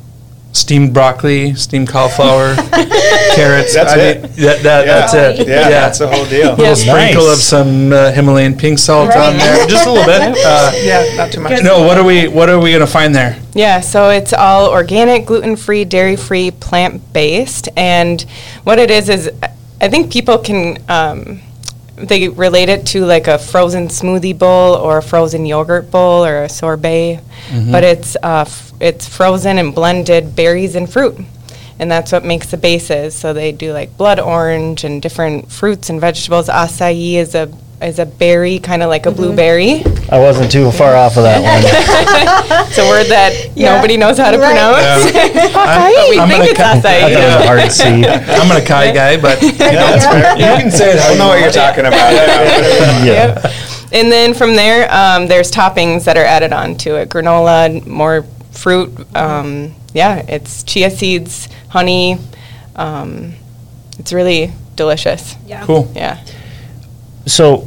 steamed 0.53 0.93
broccoli, 0.93 1.55
steamed 1.55 1.89
cauliflower, 1.89 2.55
carrots. 3.35 3.75
That's 3.75 3.93
I 3.93 3.99
it. 3.99 4.23
mean, 4.23 4.33
That, 4.37 4.63
that, 4.63 4.87
Yeah. 4.87 4.99
that's 5.01 5.15
it. 5.15 5.47
Yeah, 5.49 5.69
that's 5.71 5.99
the 5.99 6.09
whole 6.09 6.25
deal. 6.27 6.55
A 6.55 6.57
little 6.57 6.77
sprinkle 6.77 7.27
Nice. 7.27 7.35
of 7.37 7.43
some 7.43 7.93
uh, 7.93 8.11
Himalayan 8.13 8.57
pink 8.57 8.79
salt 8.79 9.15
on 9.15 9.37
there, 9.37 9.67
just 9.69 9.87
a 9.87 9.91
little 9.93 10.07
bit. 10.07 10.37
Uh, 10.45 10.73
Yeah, 10.83 11.15
not 11.17 11.31
too 11.33 11.41
much. 11.41 11.63
no, 11.63 11.81
what 11.87 11.97
are 11.99 12.05
we, 12.05 12.27
what 12.29 12.49
are 12.49 12.59
we 12.59 12.73
gonna 12.73 12.87
find 12.87 13.15
there? 13.15 13.39
Yeah, 13.55 13.81
so 13.81 14.11
it's 14.11 14.33
all 14.33 14.69
organic, 14.71 15.27
gluten 15.27 15.57
free, 15.57 15.85
dairy 15.85 16.17
free, 16.17 16.51
plant 16.51 17.13
based. 17.13 17.69
And 17.77 18.23
what 18.65 18.79
it 18.79 18.91
is, 18.91 19.09
is 19.09 19.31
I 19.81 19.89
think 19.89 20.13
people 20.13 20.39
can, 20.39 20.79
um, 20.89 21.41
they 22.05 22.29
relate 22.29 22.69
it 22.69 22.87
to 22.89 23.05
like 23.05 23.27
a 23.29 23.39
frozen 23.39 23.89
smoothie 23.89 24.39
bowl 24.39 24.75
or 24.75 24.99
a 24.99 25.03
frozen 25.03 25.47
yogurt 25.47 25.91
bowl 25.91 26.25
or 26.25 26.43
a 26.45 26.49
sorbet. 26.49 27.21
But 27.73 27.85
it's, 27.85 28.17
uh, 28.23 28.45
f- 28.47 28.73
it's 28.81 29.09
frozen 29.09 29.59
and 29.59 29.75
blended 29.75 30.35
berries 30.37 30.75
and 30.75 30.91
fruit. 30.91 31.19
And 31.79 31.91
that's 31.91 32.13
what 32.13 32.25
makes 32.25 32.51
the 32.51 32.57
bases. 32.59 33.15
So 33.15 33.33
they 33.33 33.53
do 33.53 33.73
like 33.73 33.97
blood 33.97 34.21
orange 34.21 34.85
and 34.85 35.01
different 35.01 35.51
fruits 35.51 35.89
and 35.91 36.01
vegetables. 36.01 36.49
Acai 36.49 37.15
is 37.15 37.35
a 37.35 37.49
is 37.83 37.99
a 37.99 38.05
berry, 38.07 38.59
kind 38.59 38.83
of 38.83 38.89
like 38.89 39.07
a 39.07 39.11
blueberry. 39.11 39.83
I 40.11 40.19
wasn't 40.19 40.51
too 40.53 40.71
far 40.71 40.95
off 40.95 41.17
of 41.17 41.23
that 41.25 41.41
one. 41.43 42.61
It's 42.71 42.79
a 42.79 42.87
word 42.89 43.07
that 43.07 43.51
Yeah. 43.57 43.75
nobody 43.77 43.97
knows 43.97 44.17
how 44.19 44.31
to 44.31 44.39
Right. 44.39 44.53
pronounce. 44.53 45.11
but 45.53 46.09
we 46.11 46.19
I'm 46.21 46.29
think 46.29 46.41
gonna 46.41 46.51
it's 46.51 46.59
cut- 46.59 46.77
I 46.77 47.01
thought 47.01 47.11
it 47.11 47.17
was 47.17 47.25
a 47.25 47.39
acai. 47.39 47.47
hard 47.47 47.73
C. 47.73 47.83
I'm 47.85 48.51
an 48.51 48.63
Akai 48.63 48.95
guy, 48.95 49.17
but 49.21 49.43
you 49.43 49.49
know, 49.53 49.57
That's 49.59 50.05
fair. 50.07 50.37
you 50.37 50.61
can 50.63 50.71
say 50.71 50.93
it 50.93 50.99
how 51.01 51.09
I 51.09 51.13
you 51.13 51.19
know 51.19 51.29
what 51.29 51.41
you're 51.41 51.51
talking 51.51 51.87
about. 51.87 52.13
Yeah. 52.13 53.05
Yep. 53.05 53.53
And 53.93 54.13
then 54.13 54.35
from 54.35 54.55
there, 54.55 54.93
um, 54.95 55.27
there's 55.27 55.51
toppings 55.51 56.05
that 56.05 56.17
are 56.17 56.25
added 56.25 56.53
on 56.53 56.77
to 56.79 56.97
it. 56.97 57.09
Granola, 57.09 57.85
more 57.87 58.25
fruit. 58.53 58.93
Um, 59.17 59.75
yeah, 59.95 60.23
it's 60.29 60.63
chia 60.63 60.91
seeds, 60.91 61.49
honey. 61.71 62.19
Um, 62.77 63.35
it's 63.99 64.13
really 64.13 64.53
delicious. 64.77 65.35
Yeah. 65.47 65.65
Cool. 65.65 65.91
Yeah. 65.97 66.19
So, 67.27 67.67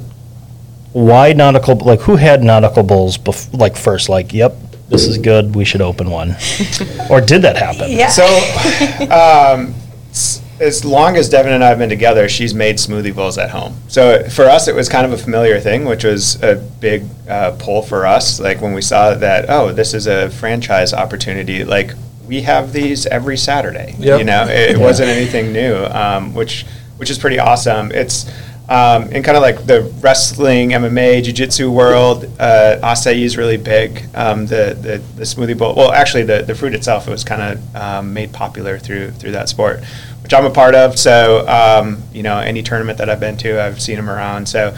why 0.93 1.33
nautical? 1.33 1.75
Like, 1.75 2.01
who 2.01 2.15
had 2.15 2.43
nautical 2.43 2.83
bowls? 2.83 3.17
Bef- 3.17 3.57
like 3.57 3.75
first, 3.75 4.09
like, 4.09 4.33
yep, 4.33 4.55
this 4.89 5.07
is 5.07 5.17
good. 5.17 5.55
We 5.55 5.65
should 5.65 5.81
open 5.81 6.09
one. 6.09 6.31
or 7.09 7.19
did 7.19 7.41
that 7.41 7.57
happen? 7.57 7.91
Yeah. 7.91 8.07
So, 8.09 8.23
um, 9.09 9.73
s- 10.12 10.41
as 10.59 10.85
long 10.85 11.17
as 11.17 11.29
Devin 11.29 11.51
and 11.51 11.63
I 11.63 11.69
have 11.69 11.79
been 11.79 11.89
together, 11.89 12.29
she's 12.29 12.53
made 12.53 12.75
smoothie 12.77 13.13
bowls 13.13 13.38
at 13.39 13.50
home. 13.50 13.75
So 13.88 14.23
for 14.29 14.45
us, 14.45 14.67
it 14.67 14.75
was 14.75 14.88
kind 14.88 15.05
of 15.05 15.12
a 15.12 15.17
familiar 15.17 15.59
thing, 15.59 15.85
which 15.85 16.03
was 16.03 16.41
a 16.43 16.55
big 16.79 17.03
uh, 17.27 17.55
pull 17.59 17.81
for 17.81 18.05
us. 18.05 18.39
Like 18.39 18.62
when 18.62 18.73
we 18.73 18.81
saw 18.81 19.15
that, 19.15 19.50
oh, 19.50 19.73
this 19.73 19.93
is 19.95 20.05
a 20.07 20.29
franchise 20.29 20.93
opportunity. 20.93 21.63
Like 21.65 21.91
we 22.27 22.43
have 22.43 22.71
these 22.71 23.05
every 23.07 23.35
Saturday. 23.35 23.95
Yep. 23.97 24.19
You 24.19 24.25
know, 24.25 24.43
it, 24.47 24.71
it 24.71 24.77
wasn't 24.77 25.09
anything 25.09 25.51
new, 25.51 25.75
um, 25.85 26.33
which 26.35 26.65
which 26.97 27.09
is 27.09 27.17
pretty 27.17 27.39
awesome. 27.39 27.91
It's 27.91 28.31
um, 28.70 29.12
in 29.12 29.24
kind 29.24 29.36
of 29.36 29.43
like 29.43 29.65
the 29.65 29.82
wrestling, 30.00 30.70
MMA, 30.70 31.24
jiu-jitsu 31.24 31.70
world, 31.70 32.25
uh, 32.39 32.79
acai 32.82 33.22
is 33.22 33.36
really 33.36 33.58
big. 33.58 34.03
Um, 34.15 34.46
the, 34.46 34.77
the 34.79 34.98
the 35.17 35.24
smoothie 35.24 35.58
bowl. 35.58 35.75
Well, 35.75 35.91
actually, 35.91 36.24
the, 36.24 36.43
the 36.43 36.55
fruit 36.55 36.74
itself 36.74 37.08
was 37.08 37.24
kind 37.24 37.41
of 37.41 37.75
um, 37.75 38.13
made 38.13 38.32
popular 38.32 38.79
through 38.79 39.12
through 39.12 39.32
that 39.32 39.50
sport, 39.50 39.84
which 40.22 40.34
I'm 40.34 40.46
a 40.46 40.50
part 40.50 40.75
of. 40.75 40.98
So 40.98 41.46
um, 41.48 42.01
you 42.13 42.24
know, 42.24 42.39
any 42.39 42.63
tournament 42.63 42.98
that 43.00 43.10
I've 43.10 43.20
been 43.20 43.38
to, 43.38 43.62
I've 43.62 43.82
seen 43.82 43.98
them 43.98 44.10
around. 44.10 44.48
So 44.48 44.75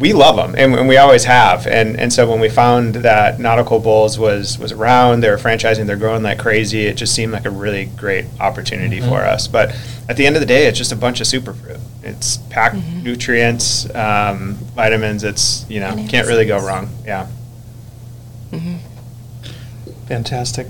we 0.00 0.14
love 0.14 0.36
them, 0.36 0.54
and, 0.56 0.74
and 0.74 0.88
we 0.88 0.96
always 0.96 1.24
have. 1.24 1.66
And 1.66 2.00
and 2.00 2.10
so 2.10 2.28
when 2.28 2.40
we 2.40 2.48
found 2.48 2.96
that 2.96 3.38
Nautical 3.38 3.78
Bowls 3.78 4.18
was 4.18 4.58
was 4.58 4.72
around, 4.72 5.20
they 5.20 5.28
were 5.28 5.36
franchising, 5.36 5.86
they're 5.86 5.96
growing 5.96 6.22
like 6.22 6.38
crazy. 6.38 6.86
It 6.86 6.96
just 6.96 7.14
seemed 7.14 7.32
like 7.32 7.44
a 7.44 7.50
really 7.50 7.84
great 7.84 8.24
opportunity 8.40 9.00
for 9.00 9.20
us. 9.20 9.46
But 9.46 9.76
at 10.08 10.16
the 10.16 10.26
end 10.26 10.36
of 10.36 10.40
the 10.40 10.46
day, 10.46 10.66
it's 10.66 10.78
just 10.78 10.90
a 10.90 10.96
bunch 10.96 11.20
of 11.20 11.26
superfruit. 11.26 11.80
It's 12.02 12.38
packed 12.48 12.76
nutrients, 12.76 13.94
um, 13.94 14.54
vitamins. 14.74 15.22
It's 15.22 15.66
you 15.68 15.80
know 15.80 15.94
can't 16.08 16.26
really 16.26 16.46
go 16.46 16.58
wrong. 16.66 16.88
Yeah. 17.04 17.28
mm-hmm. 18.50 18.76
Fantastic. 20.06 20.66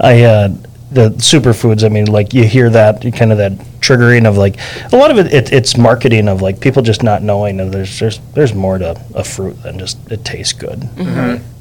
I 0.00 0.24
uh, 0.24 0.48
the 0.90 1.10
superfoods. 1.10 1.84
I 1.84 1.90
mean, 1.90 2.06
like 2.06 2.34
you 2.34 2.42
hear 2.42 2.70
that 2.70 3.04
you 3.04 3.12
kind 3.12 3.30
of 3.30 3.38
that 3.38 3.52
triggering 3.88 4.26
of 4.28 4.36
like 4.36 4.56
a 4.92 4.96
lot 4.96 5.10
of 5.10 5.18
it, 5.18 5.32
it. 5.32 5.52
It's 5.52 5.76
marketing 5.76 6.28
of 6.28 6.42
like 6.42 6.60
people 6.60 6.82
just 6.82 7.02
not 7.02 7.22
knowing 7.22 7.56
that 7.58 7.72
there's 7.72 7.98
there's 7.98 8.20
there's 8.34 8.54
more 8.54 8.78
to 8.78 9.00
a 9.14 9.24
fruit 9.24 9.62
than 9.62 9.78
just 9.78 10.10
it 10.10 10.24
tastes 10.24 10.52
good. 10.52 10.88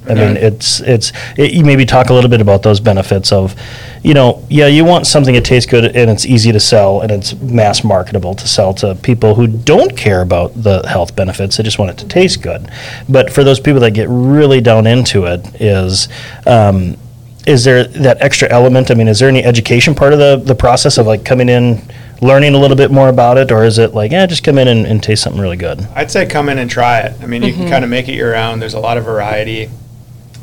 I 0.10 0.14
mean, 0.14 0.38
it's 0.38 0.80
it's 0.80 1.12
it, 1.38 1.52
you 1.52 1.66
maybe 1.66 1.86
talk 1.86 2.10
a 2.10 2.14
little 2.14 2.30
bit 2.30 2.40
about 2.40 2.64
those 2.64 2.80
benefits 2.80 3.32
of, 3.32 3.56
you 4.04 4.14
know, 4.14 4.46
yeah, 4.50 4.68
you 4.68 4.86
want 4.86 5.06
something 5.06 5.34
that 5.36 5.44
tastes 5.44 5.70
good 5.70 5.84
and 5.84 6.10
it's 6.10 6.26
easy 6.26 6.52
to 6.54 6.60
sell 6.60 7.02
and 7.02 7.12
it's 7.12 7.34
mass 7.42 7.84
marketable 7.84 8.34
to 8.36 8.48
sell 8.48 8.74
to 8.76 8.96
people 8.96 9.36
who 9.36 9.48
don't 9.48 9.98
care 9.98 10.22
about 10.22 10.54
the 10.64 10.88
health 10.88 11.16
benefits. 11.16 11.58
They 11.58 11.64
just 11.64 11.78
want 11.78 11.92
it 11.92 11.98
to 11.98 12.08
taste 12.08 12.42
good. 12.42 12.70
But 13.10 13.32
for 13.34 13.44
those 13.44 13.60
people 13.60 13.82
that 13.82 13.92
get 13.92 14.08
really 14.10 14.62
down 14.62 14.88
into 14.88 15.26
it, 15.26 15.46
is 15.60 16.08
um, 16.46 16.98
is 17.46 17.64
there 17.64 17.86
that 17.86 18.22
extra 18.22 18.50
element? 18.50 18.92
I 18.92 18.94
mean, 18.94 19.08
is 19.08 19.20
there 19.20 19.30
any 19.30 19.44
education 19.44 19.96
part 19.96 20.14
of 20.14 20.20
the, 20.20 20.38
the 20.38 20.56
process 20.56 20.98
of 20.98 21.08
like 21.08 21.24
coming 21.24 21.50
in, 21.50 21.82
learning 22.22 22.54
a 22.56 22.58
little 22.58 22.78
bit 22.78 22.92
more 22.92 23.10
about 23.10 23.38
it, 23.38 23.52
or 23.52 23.64
is 23.64 23.78
it 23.78 23.94
like, 23.94 24.12
yeah, 24.12 24.26
just 24.26 24.44
come 24.44 24.58
in 24.58 24.68
and, 24.68 24.86
and 24.86 25.02
taste 25.04 25.24
something 25.24 25.42
really 25.42 25.58
good? 25.58 25.82
I'd 25.96 26.12
say 26.12 26.26
come 26.26 26.50
in 26.50 26.58
and 26.60 26.70
try 26.70 27.00
it. 27.00 27.22
I 27.22 27.26
mean, 27.28 27.44
you 27.44 27.54
can 27.54 27.70
kind 27.70 27.84
of 27.84 27.90
make 27.90 28.08
it 28.08 28.14
your 28.16 28.36
own. 28.36 28.60
There's 28.60 28.74
a 28.74 28.80
lot 28.80 28.98
of 28.98 29.06
variety. 29.06 29.70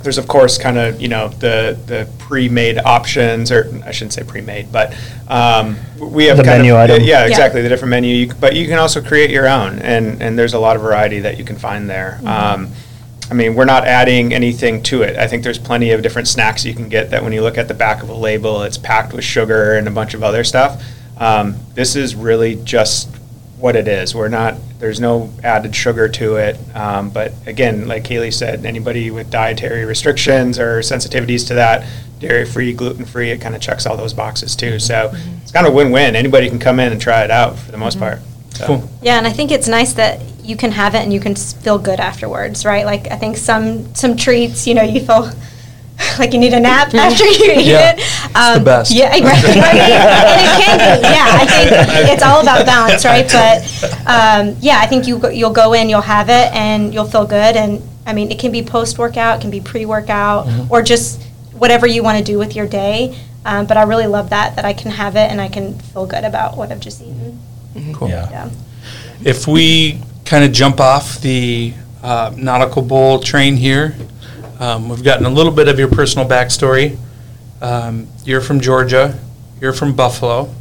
There's 0.03 0.19
of 0.19 0.29
course 0.29 0.59
kind 0.59 0.77
of 0.77 1.01
you 1.01 1.09
know 1.09 1.29
the 1.29 1.79
the 1.87 2.07
pre-made 2.19 2.77
options, 2.77 3.51
or 3.51 3.71
I 3.87 3.91
shouldn't 3.91 4.13
say 4.13 4.23
pre-made, 4.23 4.71
but 4.71 4.95
um, 5.29 5.77
we 5.99 6.27
have 6.27 6.37
The 6.37 6.43
kind 6.43 6.59
menu 6.59 6.75
of, 6.75 6.81
item. 6.91 7.03
Yeah, 7.03 7.23
Yeah. 7.23 7.27
exactly. 7.31 7.63
The 7.63 7.71
different 7.71 7.89
menu, 7.91 8.15
you, 8.15 8.35
but 8.35 8.55
you 8.55 8.67
can 8.67 8.79
also 8.79 9.01
create 9.01 9.31
your 9.31 9.49
own, 9.49 9.79
and 9.79 10.21
and 10.23 10.39
there's 10.39 10.53
a 10.53 10.59
lot 10.59 10.77
of 10.77 10.83
variety 10.83 11.21
that 11.21 11.39
you 11.39 11.45
can 11.45 11.57
find 11.57 11.89
there. 11.89 12.21
Um, 12.27 12.71
I 13.31 13.33
mean, 13.33 13.55
we're 13.55 13.65
not 13.65 13.87
adding 13.87 14.35
anything 14.35 14.83
to 14.85 15.01
it. 15.03 15.17
I 15.17 15.27
think 15.27 15.43
there's 15.43 15.59
plenty 15.59 15.93
of 15.93 16.03
different 16.03 16.29
snacks 16.29 16.67
you 16.67 16.75
can 16.75 16.91
get 16.91 17.09
that 17.11 17.25
when 17.25 17.33
you 17.33 17.41
look 17.41 17.57
at 17.57 17.69
the 17.69 17.75
back 17.75 18.03
of 18.03 18.11
a 18.11 18.15
label, 18.15 18.63
it's 18.63 18.77
packed 18.77 19.15
with 19.15 19.25
sugar 19.25 19.73
and 19.79 19.89
a 19.89 19.91
bunch 19.91 20.13
of 20.13 20.23
other 20.23 20.45
stuff. 20.45 20.83
Um, 21.19 21.57
this 21.75 21.97
is 21.97 22.15
really 22.15 22.57
just 22.57 23.09
what 23.59 23.77
it 23.77 23.89
is. 23.89 24.15
We're 24.15 24.29
not, 24.29 24.57
there's 24.79 25.01
no 25.01 25.33
added 25.43 25.75
sugar 25.75 26.09
to 26.09 26.37
it. 26.37 26.59
Um, 26.75 27.11
but 27.11 27.33
again, 27.47 27.87
like 27.89 28.05
Kaylee 28.05 28.33
said, 28.33 28.67
anybody 28.67 29.11
with 29.11 29.31
dietary 29.31 29.85
restrictions 29.85 30.59
or 30.59 30.81
sensitivities 30.81 31.47
to 31.49 31.55
that, 31.55 31.87
dairy 32.19 32.45
free, 32.45 32.73
gluten 32.73 33.05
free, 33.05 33.31
it 33.31 33.41
kind 33.41 33.55
of 33.55 33.61
checks 33.61 33.87
all 33.87 33.97
those 33.97 34.13
boxes 34.13 34.57
too. 34.57 34.79
So 34.79 35.13
it's 35.43 35.53
kind 35.53 35.67
of 35.67 35.75
win 35.75 35.91
win. 35.91 36.17
Anybody 36.17 36.49
can 36.49 36.59
come 36.59 36.81
in 36.81 36.93
and 36.93 37.01
try 37.01 37.23
it 37.25 37.31
out 37.31 37.59
for 37.59 37.71
the 37.71 37.79
most 37.79 37.99
part. 37.99 38.19
So. 38.51 38.67
Cool. 38.67 38.91
Yeah, 39.03 39.19
and 39.19 39.27
I 39.27 39.33
think 39.33 39.51
it's 39.51 39.67
nice 39.67 39.95
that 39.95 40.21
you 40.45 40.57
can 40.57 40.71
have 40.73 40.95
it 40.95 40.99
and 40.99 41.13
you 41.13 41.21
can 41.21 41.35
feel 41.35 41.79
good 41.79 42.01
afterwards, 42.01 42.65
right? 42.65 42.85
Like 42.85 43.11
I 43.11 43.17
think 43.17 43.37
some 43.37 43.95
some 43.95 44.17
treats, 44.17 44.67
you 44.67 44.75
know, 44.75 44.83
you 44.83 45.01
feel 45.01 45.31
like 46.19 46.33
you 46.33 46.39
need 46.39 46.53
a 46.53 46.61
nap 46.61 46.93
after 46.95 47.25
you 47.25 47.53
eat 47.59 47.67
Yeah, 47.67 47.93
it. 47.93 47.99
it's 47.99 48.59
the 48.59 48.65
best. 48.65 48.91
Yeah, 48.95 49.09
right. 49.11 49.23
I 49.23 49.27
and 50.31 50.41
it 50.41 50.65
can 50.65 50.79
be. 50.79 51.03
Yeah, 51.03 51.27
I 51.41 51.47
think 51.87 52.09
it's 52.13 52.23
all 52.23 52.41
about 52.41 52.67
balance, 52.67 53.05
right? 53.05 53.27
But 53.31 53.63
um, 54.07 54.57
yeah, 54.61 54.79
I 54.81 54.87
think 54.87 55.07
you 55.07 55.21
you'll 55.31 55.53
go 55.53 55.73
in, 55.73 55.89
you'll 55.89 56.01
have 56.01 56.29
it, 56.29 56.53
and 56.55 56.93
you'll 56.95 57.07
feel 57.07 57.27
good. 57.27 57.57
And 57.57 57.83
I 58.07 58.13
mean, 58.13 58.31
it 58.31 58.39
can 58.39 58.53
be 58.53 58.63
post 58.63 58.99
workout, 58.99 59.39
it 59.39 59.41
can 59.43 59.51
be 59.51 59.61
pre 59.61 59.87
workout, 59.87 60.47
Mm-hmm. 60.47 60.73
or 60.73 60.83
just 60.83 61.23
whatever 61.53 61.87
you 61.87 62.03
want 62.03 62.19
to 62.19 62.25
do 62.25 62.39
with 62.39 62.55
your 62.57 62.67
day. 62.67 63.17
Um, 63.47 63.67
but 63.67 63.77
I 63.77 63.83
really 63.85 64.07
love 64.07 64.31
that 64.31 64.57
that 64.57 64.65
I 64.65 64.73
can 64.73 64.91
have 64.91 65.17
it 65.17 65.31
and 65.31 65.41
I 65.41 65.49
can 65.49 65.79
feel 65.79 66.07
good 66.07 66.25
about 66.25 66.57
what 66.57 66.73
I've 66.73 66.81
just 66.81 67.01
eaten. 67.03 67.39
Cool. 67.95 68.09
Yeah. 68.09 68.31
Yeah. 68.31 68.51
If 69.23 69.47
we 69.47 70.01
kind 70.25 70.45
of 70.45 70.53
jump 70.53 70.81
off 70.81 71.21
the 71.21 71.75
uh, 72.03 72.33
nautical 72.37 72.83
bowl 72.83 73.19
train 73.21 73.57
here, 73.57 73.95
um, 74.61 74.89
we've 74.89 75.03
gotten 75.05 75.27
a 75.27 75.31
little 75.31 75.53
bit 75.53 75.69
of 75.69 75.79
your 75.79 75.89
personal 75.89 76.29
backstory. 76.29 76.97
Um, 77.61 78.09
you're 78.25 78.41
from 78.41 78.61
Georgia. 78.61 79.19
You're 79.61 79.73
from 79.73 79.95
Buffalo. 79.95 80.53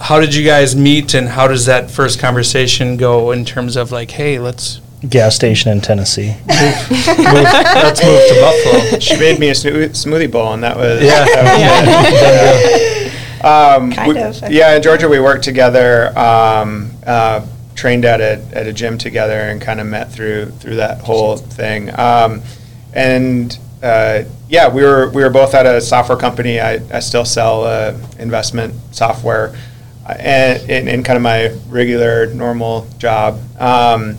How 0.00 0.20
did 0.20 0.34
you 0.34 0.44
guys 0.44 0.76
meet, 0.76 1.14
and 1.14 1.28
how 1.28 1.48
does 1.48 1.66
that 1.66 1.90
first 1.90 2.20
conversation 2.20 2.96
go 2.96 3.32
in 3.32 3.44
terms 3.44 3.76
of 3.76 3.90
like, 3.90 4.10
hey, 4.12 4.38
let's 4.38 4.80
Gas 5.08 5.34
station 5.36 5.70
in 5.70 5.80
Tennessee. 5.80 6.28
move, 6.48 6.48
let's 6.48 8.02
move 8.04 8.20
to 8.28 8.36
Buffalo? 8.40 8.98
She 9.00 9.16
made 9.18 9.38
me 9.38 9.48
a 9.48 9.52
smoothie, 9.52 9.90
smoothie 9.90 10.30
bowl, 10.30 10.52
and 10.54 10.62
that 10.64 10.76
was 10.76 11.02
Yeah. 11.02 11.24
that 11.24 13.12
was 13.12 13.18
Um, 13.44 13.92
Kind 13.92 14.14
we- 14.14 14.20
of. 14.20 14.50
Yeah, 14.50 14.74
in 14.74 14.82
Georgia, 14.82 15.08
we 15.08 15.20
worked 15.20 15.44
together, 15.44 16.08
um, 16.18 16.90
uh, 17.06 17.46
trained 17.78 18.04
at 18.04 18.20
a, 18.20 18.44
at 18.52 18.66
a 18.66 18.72
gym 18.72 18.98
together, 18.98 19.38
and 19.38 19.62
kind 19.62 19.80
of 19.80 19.86
met 19.86 20.12
through 20.12 20.46
through 20.60 20.76
that 20.76 21.00
whole 21.00 21.36
thing. 21.36 21.96
Um, 21.98 22.42
and 22.92 23.56
uh, 23.82 24.24
yeah, 24.48 24.68
we 24.68 24.82
were 24.82 25.08
we 25.10 25.22
were 25.22 25.30
both 25.30 25.54
at 25.54 25.64
a 25.64 25.80
software 25.80 26.18
company. 26.18 26.60
I, 26.60 26.80
I 26.92 27.00
still 27.00 27.24
sell 27.24 27.64
uh, 27.64 27.96
investment 28.18 28.74
software, 28.90 29.54
uh, 30.06 30.14
and 30.18 30.68
in, 30.68 30.88
in 30.88 31.02
kind 31.04 31.16
of 31.16 31.22
my 31.22 31.50
regular 31.68 32.26
normal 32.34 32.88
job. 32.98 33.40
Um, 33.60 34.18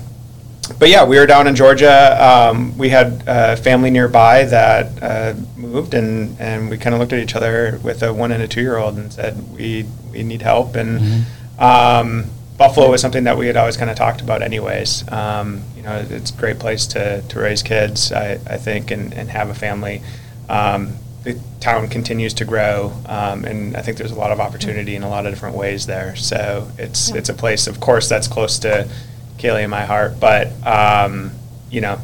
but 0.78 0.89
yeah, 0.89 1.04
we 1.04 1.18
were 1.18 1.25
down 1.25 1.48
in 1.48 1.56
Georgia. 1.56 2.16
Um, 2.24 2.78
we 2.78 2.89
had 2.89 3.24
a 3.28 3.58
family 3.58 3.89
nearby 3.89 4.46
that 4.46 5.04
uh, 5.04 5.34
moved, 5.58 5.94
and, 5.96 6.39
and 6.39 6.70
we 6.70 6.78
kind 6.78 6.94
of 6.94 7.00
looked 7.01 7.12
at 7.12 7.20
each 7.20 7.36
other 7.36 7.80
with 7.84 8.04
a 8.04 8.13
one 8.13 8.32
and 8.32 8.44
a 8.44 8.48
two 8.48 8.62
year 8.62 8.78
old 8.78 8.96
and 8.98 9.12
said, 9.12 9.36
"We 9.51 9.86
we 10.12 10.24
need 10.24 10.42
help." 10.42 10.75
And 10.75 11.25
um, 11.58 12.25
Buffalo 12.60 12.92
was 12.92 13.00
something 13.00 13.24
that 13.24 13.38
we 13.38 13.48
had 13.48 13.56
always 13.56 13.78
kind 13.78 13.89
of 13.89 13.96
talked 13.96 14.20
about, 14.20 14.42
anyways. 14.42 15.10
Um, 15.10 15.63
you 15.78 15.82
know, 15.82 16.06
it's 16.10 16.30
a 16.30 16.38
great 16.38 16.60
place 16.60 16.86
to, 16.88 17.22
to 17.22 17.39
raise 17.39 17.63
kids, 17.63 18.12
I, 18.12 18.34
I 18.34 18.58
think, 18.58 18.92
and, 18.92 19.13
and 19.13 19.30
have 19.30 19.50
a 19.50 19.56
family. 19.56 20.01
Um, 20.50 20.96
the 21.24 21.39
town 21.62 21.88
continues 21.88 22.34
to 22.36 22.46
grow, 22.46 22.92
um, 23.06 23.46
and 23.46 23.78
I 23.78 23.82
think 23.82 23.98
there's 23.98 24.12
a 24.12 24.16
lot 24.16 24.34
of 24.34 24.42
opportunity 24.42 24.98
in 24.98 25.04
a 25.04 25.10
lot 25.10 25.25
of 25.25 25.34
different 25.34 25.56
ways 25.56 25.86
there. 25.86 26.18
So 26.18 26.70
it's 26.78 27.12
it's 27.12 27.30
a 27.30 27.34
place, 27.34 27.66
of 27.66 27.80
course, 27.80 28.10
that's 28.10 28.28
close 28.28 28.60
to 28.60 28.89
Kaylee 29.38 29.62
and 29.62 29.72
my 29.72 29.86
heart, 29.86 30.20
but 30.20 30.48
um, 30.68 31.32
you 31.72 31.80
know, 31.80 32.00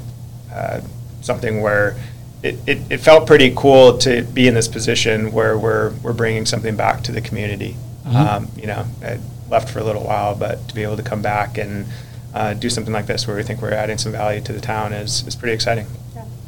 uh, 0.54 0.80
something 1.20 1.62
where 1.62 1.98
it, 2.44 2.58
it, 2.66 2.80
it 2.90 2.98
felt 3.00 3.28
pretty 3.28 3.54
cool 3.56 3.98
to 4.00 4.24
be 4.24 4.48
in 4.48 4.54
this 4.54 4.70
position 4.70 5.34
where 5.34 5.58
we're 5.58 5.92
we're 6.02 6.14
bringing 6.14 6.46
something 6.46 6.78
back 6.78 7.04
to 7.04 7.12
the 7.12 7.22
community. 7.22 7.76
Um, 8.06 8.50
you 8.56 8.68
know, 8.68 8.86
I 9.02 9.20
left 9.50 9.70
for 9.70 9.80
a 9.80 9.84
little 9.84 10.04
while, 10.04 10.36
but 10.36 10.68
to 10.70 10.76
be 10.76 10.84
able 10.84 10.98
to 10.98 11.04
come 11.04 11.22
back 11.22 11.58
and 11.58 11.86
uh, 12.34 12.54
do 12.54 12.70
something 12.70 12.94
like 12.94 13.06
this, 13.06 13.28
where 13.28 13.36
we 13.36 13.44
think 13.44 13.62
we're 13.62 13.72
adding 13.72 13.98
some 13.98 14.12
value 14.12 14.42
to 14.42 14.54
the 14.54 14.62
town, 14.62 14.94
is 14.94 15.26
is 15.28 15.36
pretty 15.36 15.54
exciting. 15.54 15.88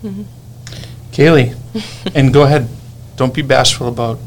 Yeah. 0.03 0.11
Kaylee, 1.11 1.55
and 2.15 2.33
go 2.33 2.43
ahead. 2.43 2.67
Don't 3.15 3.33
be 3.33 3.41
bashful 3.41 3.87
about 3.87 4.19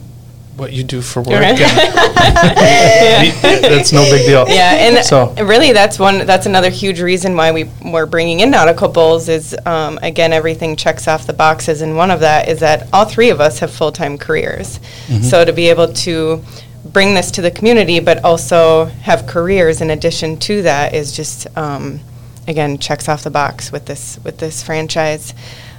what 0.56 0.72
you 0.72 0.82
do 0.82 1.00
for 1.00 1.22
work. 1.22 1.40
Right. 1.40 1.60
and- 1.60 3.64
That's 3.64 3.92
no 3.92 4.04
big 4.04 4.26
deal. 4.26 4.46
Yeah, 4.48 4.74
and 4.74 5.04
So- 5.04 5.32
really, 5.44 5.72
that's 5.72 5.98
one. 5.98 6.26
That's 6.26 6.46
another 6.46 6.70
huge 6.70 7.00
reason 7.00 7.36
why 7.36 7.52
we 7.52 7.64
we're 7.84 8.06
bringing 8.06 8.40
in 8.40 8.50
nautical 8.50 8.88
bowls. 8.88 9.28
Is 9.28 9.56
um, 9.66 9.98
again, 10.02 10.32
everything 10.32 10.76
checks 10.76 11.08
off 11.08 11.26
the 11.26 11.32
boxes, 11.32 11.82
and 11.82 11.96
one 11.96 12.10
of 12.10 12.20
that 12.20 12.48
is 12.48 12.60
that 12.60 12.88
all 12.92 13.04
three 13.04 13.30
of 13.30 13.40
us 13.40 13.58
have 13.60 13.70
full 13.70 13.92
time 13.92 14.18
careers. 14.18 14.80
So 15.22 15.44
to 15.44 15.52
be 15.52 15.68
able 15.68 15.92
to 15.92 16.42
bring 16.92 17.14
this 17.14 17.30
to 17.32 17.42
the 17.42 17.50
community, 17.50 18.00
but 18.00 18.24
also 18.24 18.86
have 18.86 19.26
careers 19.26 19.80
in 19.80 19.90
addition 19.90 20.38
to 20.38 20.62
that, 20.62 20.94
is 20.94 21.14
just 21.14 21.46
um, 21.56 22.00
again 22.46 22.78
checks 22.78 23.08
off 23.08 23.22
the 23.22 23.30
box 23.30 23.72
with 23.72 23.86
this 23.86 24.18
with 24.24 24.38
this 24.38 24.62
franchise. 24.62 25.34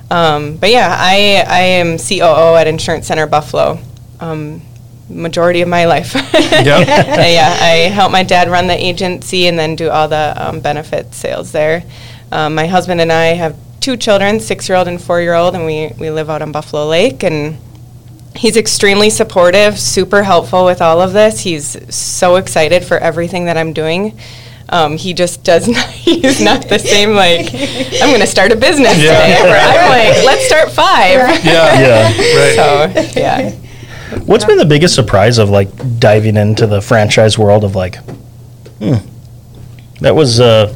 Um, 0.10 0.58
but 0.58 0.70
yeah, 0.70 0.96
I 0.98 1.44
I 1.48 1.60
am 1.60 1.98
COO 1.98 2.56
at 2.56 2.68
Insurance 2.68 3.08
Center 3.08 3.28
Buffalo. 3.28 3.80
Um, 4.20 4.62
majority 5.10 5.62
of 5.62 5.68
my 5.68 5.86
life. 5.86 6.14
Yeah, 7.32 7.58
I 7.62 7.90
help 7.94 8.12
my 8.12 8.24
dad 8.24 8.50
run 8.50 8.68
the 8.68 8.74
agency 8.74 9.48
and 9.48 9.58
then 9.58 9.76
do 9.76 9.90
all 9.90 10.08
the 10.08 10.34
um, 10.38 10.60
benefit 10.60 11.14
sales 11.14 11.52
there. 11.52 11.84
Um, 12.32 12.56
my 12.56 12.68
husband 12.68 13.02
and 13.02 13.12
I 13.12 13.28
have 13.28 13.58
two 13.80 13.98
children, 13.98 14.40
six-year-old 14.40 14.88
and 14.88 15.02
four-year-old, 15.02 15.56
and 15.56 15.66
we, 15.66 15.92
we 15.98 16.10
live 16.12 16.30
out 16.30 16.42
on 16.42 16.52
Buffalo 16.52 16.88
Lake. 16.88 17.24
And 17.24 17.58
he's 18.36 18.58
extremely 18.58 19.10
supportive, 19.10 19.80
super 19.80 20.24
helpful 20.24 20.66
with 20.66 20.82
all 20.82 21.02
of 21.02 21.14
this. 21.14 21.42
He's 21.42 21.94
so 21.94 22.36
excited 22.36 22.84
for 22.84 22.98
everything 22.98 23.46
that 23.46 23.58
I'm 23.58 23.74
doing. 23.74 24.18
Um, 24.70 24.98
he 24.98 25.14
just 25.14 25.44
does 25.44 25.68
not, 25.68 25.90
he's 25.90 26.42
not 26.42 26.68
the 26.68 26.80
same, 26.80 27.14
like, 27.14 27.54
I'm 28.02 28.10
going 28.10 28.22
to 28.22 28.28
start 28.28 28.52
a 28.52 28.56
business 28.56 28.94
today. 28.96 29.40
Where 29.44 29.60
I'm 29.60 29.90
like, 30.16 30.26
let's 30.26 30.46
start 30.46 30.72
five. 30.72 31.44
Yeah. 31.44 31.80
Yeah. 31.80 32.12
Right. 32.32 32.56
So, 32.56 33.20
yeah. 33.20 33.52
What's 34.26 34.46
been 34.46 34.58
the 34.58 34.66
biggest 34.66 34.96
surprise 34.96 35.38
of 35.38 35.50
like 35.50 36.00
diving 36.00 36.36
into 36.36 36.68
the 36.68 36.82
franchise 36.82 37.38
world 37.38 37.64
of 37.64 37.76
like, 37.76 37.96
hmm, 38.80 38.96
that 40.02 40.16
was 40.16 40.40
uh, 40.40 40.76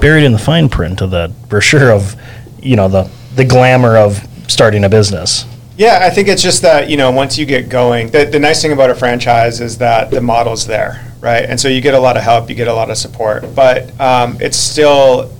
buried 0.00 0.24
in 0.24 0.32
the 0.32 0.38
fine 0.38 0.68
print 0.68 1.00
of 1.00 1.10
that 1.12 1.48
brochure 1.48 1.90
of, 1.90 2.16
you 2.60 2.76
know, 2.76 2.88
the 2.88 3.10
the 3.34 3.44
glamour 3.44 3.96
of 3.96 4.26
starting 4.48 4.84
a 4.84 4.88
business. 4.88 5.46
Yeah, 5.76 5.98
I 6.00 6.08
think 6.08 6.28
it's 6.28 6.42
just 6.42 6.62
that, 6.62 6.88
you 6.88 6.96
know, 6.96 7.10
once 7.10 7.36
you 7.36 7.44
get 7.44 7.68
going, 7.68 8.08
the, 8.08 8.24
the 8.24 8.38
nice 8.38 8.62
thing 8.62 8.72
about 8.72 8.88
a 8.88 8.94
franchise 8.94 9.60
is 9.60 9.76
that 9.78 10.10
the 10.10 10.22
model's 10.22 10.66
there, 10.66 11.06
right? 11.20 11.44
And 11.44 11.60
so 11.60 11.68
you 11.68 11.82
get 11.82 11.92
a 11.92 11.98
lot 12.00 12.16
of 12.16 12.22
help, 12.22 12.48
you 12.48 12.54
get 12.54 12.66
a 12.66 12.72
lot 12.72 12.90
of 12.90 12.96
support, 12.96 13.54
but 13.54 13.98
um, 14.00 14.38
it's 14.40 14.56
still 14.56 15.30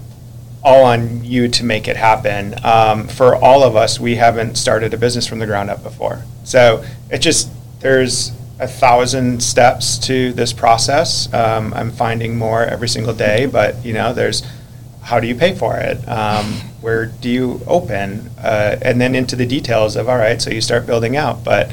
all 0.63 0.85
on 0.85 1.25
you 1.25 1.49
to 1.49 1.65
make 1.65 1.89
it 1.89 1.97
happen. 1.97 2.55
Um, 2.63 3.09
for 3.09 3.35
all 3.35 3.63
of 3.63 3.77
us, 3.77 3.99
we 3.99 4.17
haven't 4.17 4.57
started 4.57 4.93
a 4.93 4.99
business 4.99 5.27
from 5.27 5.39
the 5.39 5.47
ground 5.47 5.71
up 5.71 5.83
before. 5.83 6.23
So 6.45 6.85
it 7.11 7.19
just, 7.19 7.51
there's 7.81 8.33
a 8.59 8.69
thousand 8.69 9.43
steps 9.43 9.97
to 10.01 10.35
this 10.35 10.53
process. 10.53 11.33
Um, 11.33 11.73
I'm 11.73 11.91
finding 11.91 12.37
more 12.37 12.63
every 12.63 12.89
single 12.89 13.15
day, 13.15 13.47
but, 13.47 13.83
you 13.83 13.95
know, 13.95 14.13
there's, 14.13 14.43
how 15.07 15.21
do 15.21 15.29
you 15.29 15.37
pay 15.37 15.55
for 15.55 15.77
it? 15.77 15.97
Um, 16.09 16.47
where 16.81 17.07
do 17.07 17.31
you 17.31 17.61
open? 17.69 18.29
Uh, 18.39 18.77
and 18.83 19.01
then 19.01 19.15
into 19.15 19.37
the 19.37 19.47
details 19.47 19.95
of, 19.95 20.09
all 20.09 20.17
right, 20.17 20.43
so 20.43 20.51
you 20.51 20.61
start 20.61 20.85
building 20.85 21.17
out, 21.17 21.45
but 21.45 21.71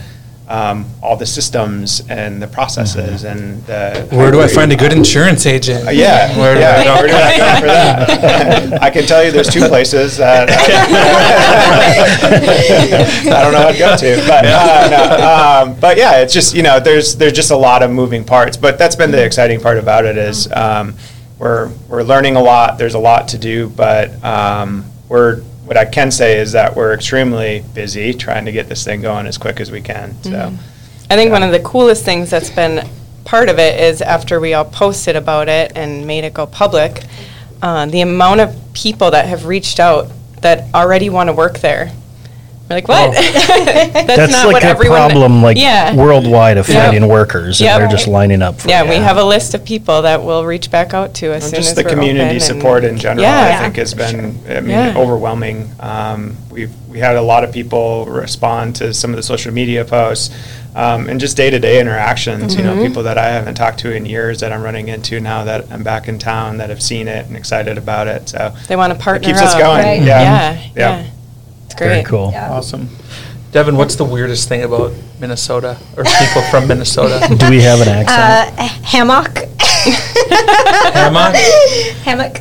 um, 0.48 0.86
all 1.02 1.18
the 1.18 1.26
systems 1.26 2.04
and 2.10 2.40
the 2.40 2.48
processes 2.48 3.24
and 3.24 3.66
the. 3.66 4.08
Where 4.12 4.30
do 4.30 4.40
I 4.40 4.48
find 4.48 4.72
a 4.72 4.76
good 4.76 4.94
insurance 4.94 5.48
agent? 5.48 5.88
Uh, 5.88 5.92
yeah, 5.92 6.38
Where 6.38 6.54
do 6.54 6.60
yeah. 6.60 6.78
I 6.78 6.84
go? 6.84 6.94
Where 6.96 7.08
do 7.08 7.16
I 7.16 7.38
go 7.38 7.56
for 7.60 7.66
that? 7.66 8.84
I 8.84 8.92
can 8.92 9.08
tell 9.08 9.26
you 9.26 9.32
there's 9.32 9.50
two 9.50 9.68
places 9.68 10.18
that 10.18 10.48
I 13.34 13.42
don't 13.42 13.52
know 13.52 13.62
how 13.62 13.72
to 13.72 13.80
go 13.80 13.98
to, 13.98 14.16
but 14.28 14.46
uh, 14.46 14.90
no, 14.92 15.02
um, 15.72 15.80
but 15.80 15.98
yeah, 15.98 16.22
it's 16.22 16.34
just 16.34 16.54
you 16.54 16.62
know 16.62 16.80
there's 16.80 17.16
there's 17.16 17.34
just 17.34 17.50
a 17.50 17.58
lot 17.58 17.82
of 17.82 17.90
moving 17.90 18.24
parts, 18.24 18.58
but 18.58 18.78
that's 18.78 18.96
been 18.96 19.10
the 19.10 19.26
exciting 19.26 19.60
part 19.60 19.80
about 19.80 20.06
it 20.06 20.18
is 20.18 20.52
um, 20.52 20.94
we're 21.44 21.70
we're 21.90 22.04
learning 22.04 22.38
a 22.38 22.42
lot. 22.42 22.78
There's 22.78 22.94
a 22.94 23.00
lot 23.00 23.28
to 23.30 23.38
do, 23.38 23.68
but 23.68 24.24
um, 24.24 24.86
we're 25.10 25.42
what 25.66 25.76
I 25.76 25.84
can 25.84 26.10
say 26.10 26.40
is 26.40 26.54
that 26.54 26.76
we're 26.76 26.94
extremely 26.94 27.64
busy 27.74 28.14
trying 28.14 28.46
to 28.46 28.52
get 28.52 28.70
this 28.70 28.84
thing 28.84 29.02
going 29.02 29.28
as 29.28 29.38
quick 29.38 29.60
as 29.60 29.70
we 29.70 29.82
can. 29.82 30.22
So. 30.24 30.54
I 31.10 31.16
think 31.16 31.32
one 31.32 31.44
of 31.44 31.52
the 31.52 31.60
coolest 31.60 32.04
things 32.04 32.30
that's 32.30 32.50
been 32.50 32.88
part 33.24 33.50
of 33.50 33.60
it 33.60 33.80
is 33.80 34.02
after 34.02 34.40
we 34.40 34.54
all 34.54 34.66
posted 34.66 35.16
about 35.16 35.48
it 35.48 35.74
and 35.76 36.08
made 36.08 36.24
it 36.24 36.34
go 36.34 36.46
public, 36.46 37.04
uh, 37.62 37.86
the 37.86 38.02
amount 38.02 38.42
of 38.42 38.56
people 38.74 39.12
that 39.12 39.26
have 39.26 39.46
reached 39.46 39.80
out 39.80 40.10
that 40.42 40.74
already 40.74 41.10
want 41.10 41.28
to 41.28 41.34
work 41.34 41.60
there. 41.60 41.92
We're 42.74 42.78
like, 42.78 42.88
what? 42.88 43.14
that's, 43.94 44.08
That's 44.08 44.32
not 44.32 44.46
like 44.48 44.54
what 44.54 44.64
a 44.64 44.68
everyone. 44.68 44.98
problem 44.98 45.44
like 45.44 45.58
yeah. 45.58 45.96
worldwide 45.96 46.58
of 46.58 46.68
Yep. 46.68 46.84
finding 46.92 47.08
workers 47.08 47.60
and 47.62 47.66
Yep. 47.68 47.78
they're 47.80 47.88
just 47.90 48.08
lining 48.08 48.42
up 48.42 48.60
for 48.62 48.70
Yeah, 48.70 48.84
it. 48.84 48.90
we 48.90 48.96
have 48.96 49.18
a 49.18 49.24
list 49.24 49.54
of 49.54 49.64
people 49.64 50.02
that 50.02 50.24
will 50.24 50.46
reach 50.46 50.72
back 50.72 50.94
out 50.94 51.14
to 51.16 51.34
us. 51.34 51.46
And 51.46 51.56
just 51.56 51.70
as 51.70 51.76
the 51.76 51.84
community 51.84 52.40
support 52.40 52.84
in 52.84 52.98
general, 52.98 53.22
Yeah. 53.24 53.58
I 53.60 53.62
think 53.64 53.76
has 53.76 53.94
been, 53.94 54.40
I 54.50 54.60
mean, 54.62 54.70
Yeah. 54.72 54.94
overwhelming. 54.98 55.70
Um, 55.80 56.38
we've, 56.50 56.72
we 56.90 57.00
had 57.00 57.16
a 57.16 57.22
lot 57.22 57.44
of 57.44 57.52
people 57.52 58.06
respond 58.06 58.76
to 58.78 58.94
some 58.94 59.12
of 59.12 59.18
the 59.18 59.24
social 59.24 59.52
media 59.54 59.86
posts, 59.86 60.34
um, 60.76 61.08
and 61.08 61.20
just 61.20 61.38
day-to-day 61.38 61.80
interactions, 61.80 62.56
you 62.56 62.64
know, 62.64 62.74
Mm-hmm. 62.74 62.86
people 62.88 63.04
that 63.04 63.18
I 63.20 63.30
haven't 63.30 63.54
talked 63.56 63.80
to 63.82 63.96
in 63.96 64.06
years 64.08 64.40
that 64.40 64.52
I'm 64.52 64.64
running 64.64 64.88
into 64.88 65.20
now 65.20 65.44
that 65.44 65.66
I'm 65.72 65.84
back 65.84 66.08
in 66.08 66.18
town, 66.18 66.58
that 66.58 66.70
have 66.72 66.82
seen 66.82 67.08
it 67.08 67.28
and 67.28 67.36
excited 67.38 67.78
about 67.78 68.08
it, 68.08 68.30
so. 68.30 68.54
They 68.68 68.76
want 68.76 68.92
to 68.92 68.98
It 68.98 69.02
partner 69.02 69.28
keeps 69.28 69.42
us 69.42 69.54
going, 69.54 69.84
Right. 69.86 70.02
yeah. 70.02 70.22
Yeah, 70.22 70.52
Yeah. 70.54 70.60
yeah. 70.76 71.04
It's 71.74 71.82
great. 71.82 71.90
Very 71.90 72.04
cool. 72.04 72.30
Yeah. 72.32 72.52
Awesome. 72.52 72.88
Devin, 73.52 73.76
what's 73.78 73.96
the 73.96 74.06
weirdest 74.06 74.48
thing 74.48 74.62
about 74.64 74.94
Minnesota 75.20 75.76
or 75.98 76.04
people 76.04 76.42
from 76.52 76.68
Minnesota? 76.68 77.20
Do 77.38 77.50
we 77.50 77.62
have 77.64 77.82
an 77.82 77.88
accent? 77.88 78.60
Uh, 78.60 78.64
hammock. 78.86 79.38
Hammock? 80.94 81.36
Hammock. 82.06 82.34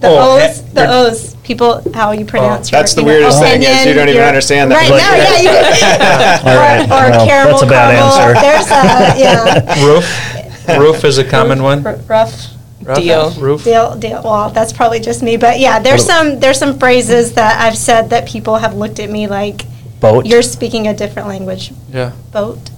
The 0.00 0.08
Oh, 0.08 0.36
O's, 0.36 0.60
ha- 0.60 0.66
the 0.74 0.86
O's, 0.92 1.34
people, 1.44 1.82
how 1.94 2.12
you 2.12 2.24
pronounce. 2.26 2.70
your- 2.70 2.78
That's 2.80 2.92
the 2.94 3.00
you 3.00 3.06
know, 3.06 3.12
weirdest 3.14 3.40
thing 3.40 3.62
is 3.62 3.86
you 3.86 3.94
don't 3.94 4.08
even 4.10 4.22
understand 4.22 4.70
that. 4.70 4.76
Right, 4.76 4.90
Like- 4.90 5.02
no, 5.02 5.14
yeah, 5.16 6.44
you. 6.44 6.50
All 6.50 6.56
right, 6.56 6.90
Or, 6.90 7.06
or 7.06 7.10
well, 7.10 7.26
caramel 7.26 7.52
that's 7.52 7.62
a 7.62 7.66
bad 7.66 7.96
caramel. 7.96 8.12
answer. 8.12 8.40
There's 8.40 8.68
a, 8.70 9.18
yeah. 9.18 9.84
Roof? 9.84 10.78
Roof 10.78 11.04
is 11.04 11.18
a 11.18 11.24
common 11.24 11.62
one. 11.62 11.86
R- 11.86 11.94
Rough 11.96 12.08
Rough? 12.08 12.50
Deal. 12.94 13.30
Roof? 13.32 13.64
deal, 13.64 13.96
deal. 13.96 14.22
Well, 14.22 14.50
that's 14.50 14.72
probably 14.72 15.00
just 15.00 15.22
me, 15.22 15.36
but 15.36 15.58
yeah, 15.58 15.78
there's 15.78 16.04
some, 16.04 16.38
there's 16.40 16.58
some 16.58 16.78
phrases 16.78 17.34
that 17.34 17.60
I've 17.60 17.76
said 17.78 18.10
that 18.10 18.28
people 18.28 18.56
have 18.56 18.74
looked 18.74 19.00
at 19.00 19.10
me 19.10 19.26
like, 19.26 19.62
Boat? 20.00 20.26
you're 20.26 20.42
speaking 20.42 20.86
a 20.86 20.94
different 20.94 21.28
language. 21.28 21.72
Yeah. 21.90 22.12
Boat. 22.32 22.70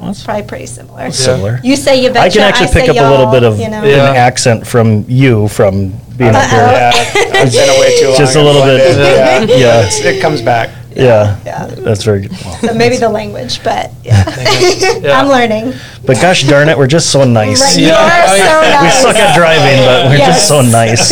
Well, 0.00 0.10
It's 0.10 0.22
probably 0.22 0.44
pretty 0.46 0.66
similar. 0.66 1.10
Similar. 1.10 1.60
You 1.64 1.74
say 1.76 2.02
you 2.02 2.10
betcha, 2.12 2.24
I 2.26 2.28
can 2.30 2.40
actually 2.42 2.68
say 2.68 2.80
pick 2.86 2.90
up 2.90 2.96
a 2.96 3.08
little 3.10 3.24
y'all, 3.26 3.32
bit 3.32 3.42
of 3.42 3.58
you 3.58 3.68
know. 3.68 3.82
Yeah. 3.84 4.10
an 4.10 4.16
accent 4.16 4.66
from 4.66 5.04
you 5.08 5.48
from 5.48 5.90
being 6.16 6.30
up 6.34 6.42
Uh-oh. 6.42 6.48
here. 6.48 7.32
Yeah, 7.34 7.40
I've 7.42 7.52
been 7.52 7.68
away 7.76 7.98
too 8.00 8.08
long. 8.08 8.16
Just 8.18 8.36
a 8.36 8.38
I've 8.38 8.44
little 8.46 8.62
bit. 8.62 8.96
blended, 8.96 9.48
Yeah, 9.50 9.56
Yeah. 9.58 9.78
It's- 9.86 10.00
it 10.04 10.20
comes 10.22 10.40
back. 10.42 10.70
Yeah, 10.94 11.36
Yeah. 11.46 11.66
that's 11.66 12.02
very 12.02 12.22
good. 12.22 12.32
Well, 12.44 12.56
So 12.58 12.74
maybe 12.74 12.96
the 12.96 13.08
language, 13.08 13.62
but 13.62 13.92
yeah. 14.02 14.24
Yeah. 15.00 15.20
I'm 15.20 15.28
learning. 15.28 15.74
But 16.04 16.20
gosh 16.20 16.42
darn 16.44 16.68
it, 16.68 16.76
we're 16.78 16.86
just 16.88 17.10
so 17.10 17.24
nice. 17.24 17.60
Right, 17.60 17.76
you 17.78 17.86
Yeah. 17.88 18.02
are 18.02 18.22
Oh, 18.24 18.26
so 18.26 18.34
yeah. 18.36 18.80
We 18.82 18.86
nice. 18.88 19.02
suck 19.02 19.16
at 19.16 19.34
driving, 19.36 19.84
but 19.84 20.06
we're 20.10 20.18
just 20.26 20.48
so 20.48 20.60
nice. 20.62 21.10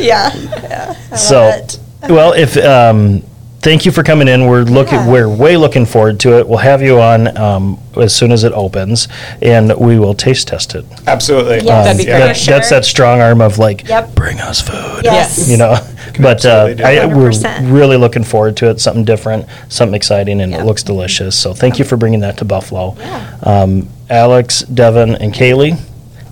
yeah. 0.00 0.30
yeah. 0.34 0.94
I 0.94 1.10
love 1.10 1.18
So, 1.18 1.48
it. 1.48 1.78
well, 2.08 2.32
if 2.32 2.56
um, 2.56 3.22
thank 3.60 3.84
you 3.84 3.92
for 3.92 4.02
coming 4.02 4.28
in. 4.28 4.46
We're 4.46 4.62
looking, 4.62 4.94
Yeah. 4.94 5.08
we're 5.08 5.28
way 5.28 5.56
looking 5.56 5.84
forward 5.86 6.20
to 6.20 6.38
it. 6.38 6.48
We'll 6.48 6.58
have 6.58 6.82
you 6.82 7.00
on 7.00 7.36
um, 7.36 7.78
as 7.96 8.14
soon 8.14 8.32
as 8.32 8.44
it 8.44 8.52
opens, 8.52 9.08
and 9.42 9.72
we 9.76 9.98
will 9.98 10.14
taste 10.14 10.48
test 10.48 10.74
it. 10.74 10.84
Absolutely. 11.06 11.56
Yes. 11.56 11.68
Um, 11.68 11.84
That'd 11.84 11.98
be 11.98 12.04
that- 12.06 12.34
great. 12.34 12.46
That's 12.46 12.70
that 12.70 12.84
strong 12.84 13.20
arm 13.20 13.40
of 13.40 13.58
like, 13.58 13.88
Yep. 13.88 14.14
bring 14.14 14.38
us 14.40 14.60
food. 14.60 15.04
Yes. 15.04 15.48
You 15.48 15.56
know, 15.56 15.76
but 16.20 16.44
uh, 16.46 16.74
I, 16.84 17.06
we're 17.06 17.32
really 17.62 17.96
looking 17.96 18.24
forward 18.24 18.56
to 18.58 18.70
it. 18.70 18.80
Something 18.80 19.04
different, 19.04 19.46
something 19.68 19.94
exciting, 19.94 20.40
and 20.40 20.54
it 20.54 20.64
looks 20.64 20.82
delicious. 20.82 21.38
So 21.38 21.52
thank 21.54 21.78
you 21.78 21.84
for 21.84 21.96
bringing 21.96 22.20
that 22.20 22.38
to 22.38 22.44
Buffalo. 22.44 22.94
Yeah. 22.98 23.36
Um, 23.42 23.88
Alex, 24.10 24.62
Devin, 24.62 25.16
and 25.16 25.34
Kaylee, 25.34 25.78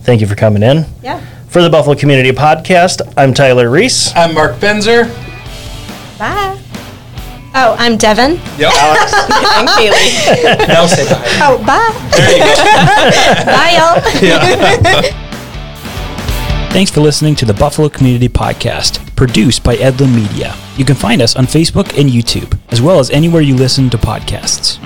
thank 0.02 0.20
you 0.20 0.26
for 0.26 0.34
coming 0.34 0.62
in. 0.62 0.86
Yeah. 1.02 1.20
For 1.48 1.62
the 1.62 1.70
Buffalo 1.70 1.94
Community 1.96 2.32
Podcast, 2.32 3.00
I'm 3.16 3.32
Tyler 3.34 3.70
Reese. 3.70 4.14
I'm 4.14 4.34
Mark 4.34 4.56
Benzer. 4.56 5.08
Bye. 6.18 6.58
Oh, 7.58 7.74
I'm 7.78 7.96
Devin. 7.96 8.32
Yep. 8.58 8.70
Alex. 8.70 9.12
And 9.56 9.68
Kaylee. 9.70 10.68
now 10.68 10.84
say 10.86 11.08
bye. 11.08 11.22
Oh, 11.40 11.56
bye. 11.64 11.90
There 12.10 12.30
you 12.32 12.44
go. 12.44 12.52
bye, 13.46 13.72
y'all. 13.72 13.96
Yeah. 14.22 15.00
Thanks 16.70 16.90
for 16.90 17.00
listening 17.00 17.34
to 17.36 17.46
the 17.46 17.54
Buffalo 17.54 17.88
Community 17.88 18.28
Podcast, 18.28 19.16
produced 19.16 19.64
by 19.64 19.76
Edlin 19.76 20.14
Media. 20.14 20.54
You 20.76 20.84
can 20.84 20.94
find 20.96 21.22
us 21.22 21.34
on 21.34 21.46
Facebook 21.46 21.98
and 21.98 22.10
YouTube, 22.10 22.58
as 22.68 22.82
well 22.82 22.98
as 22.98 23.08
anywhere 23.10 23.40
you 23.40 23.56
listen 23.56 23.88
to 23.88 23.96
podcasts. 23.96 24.78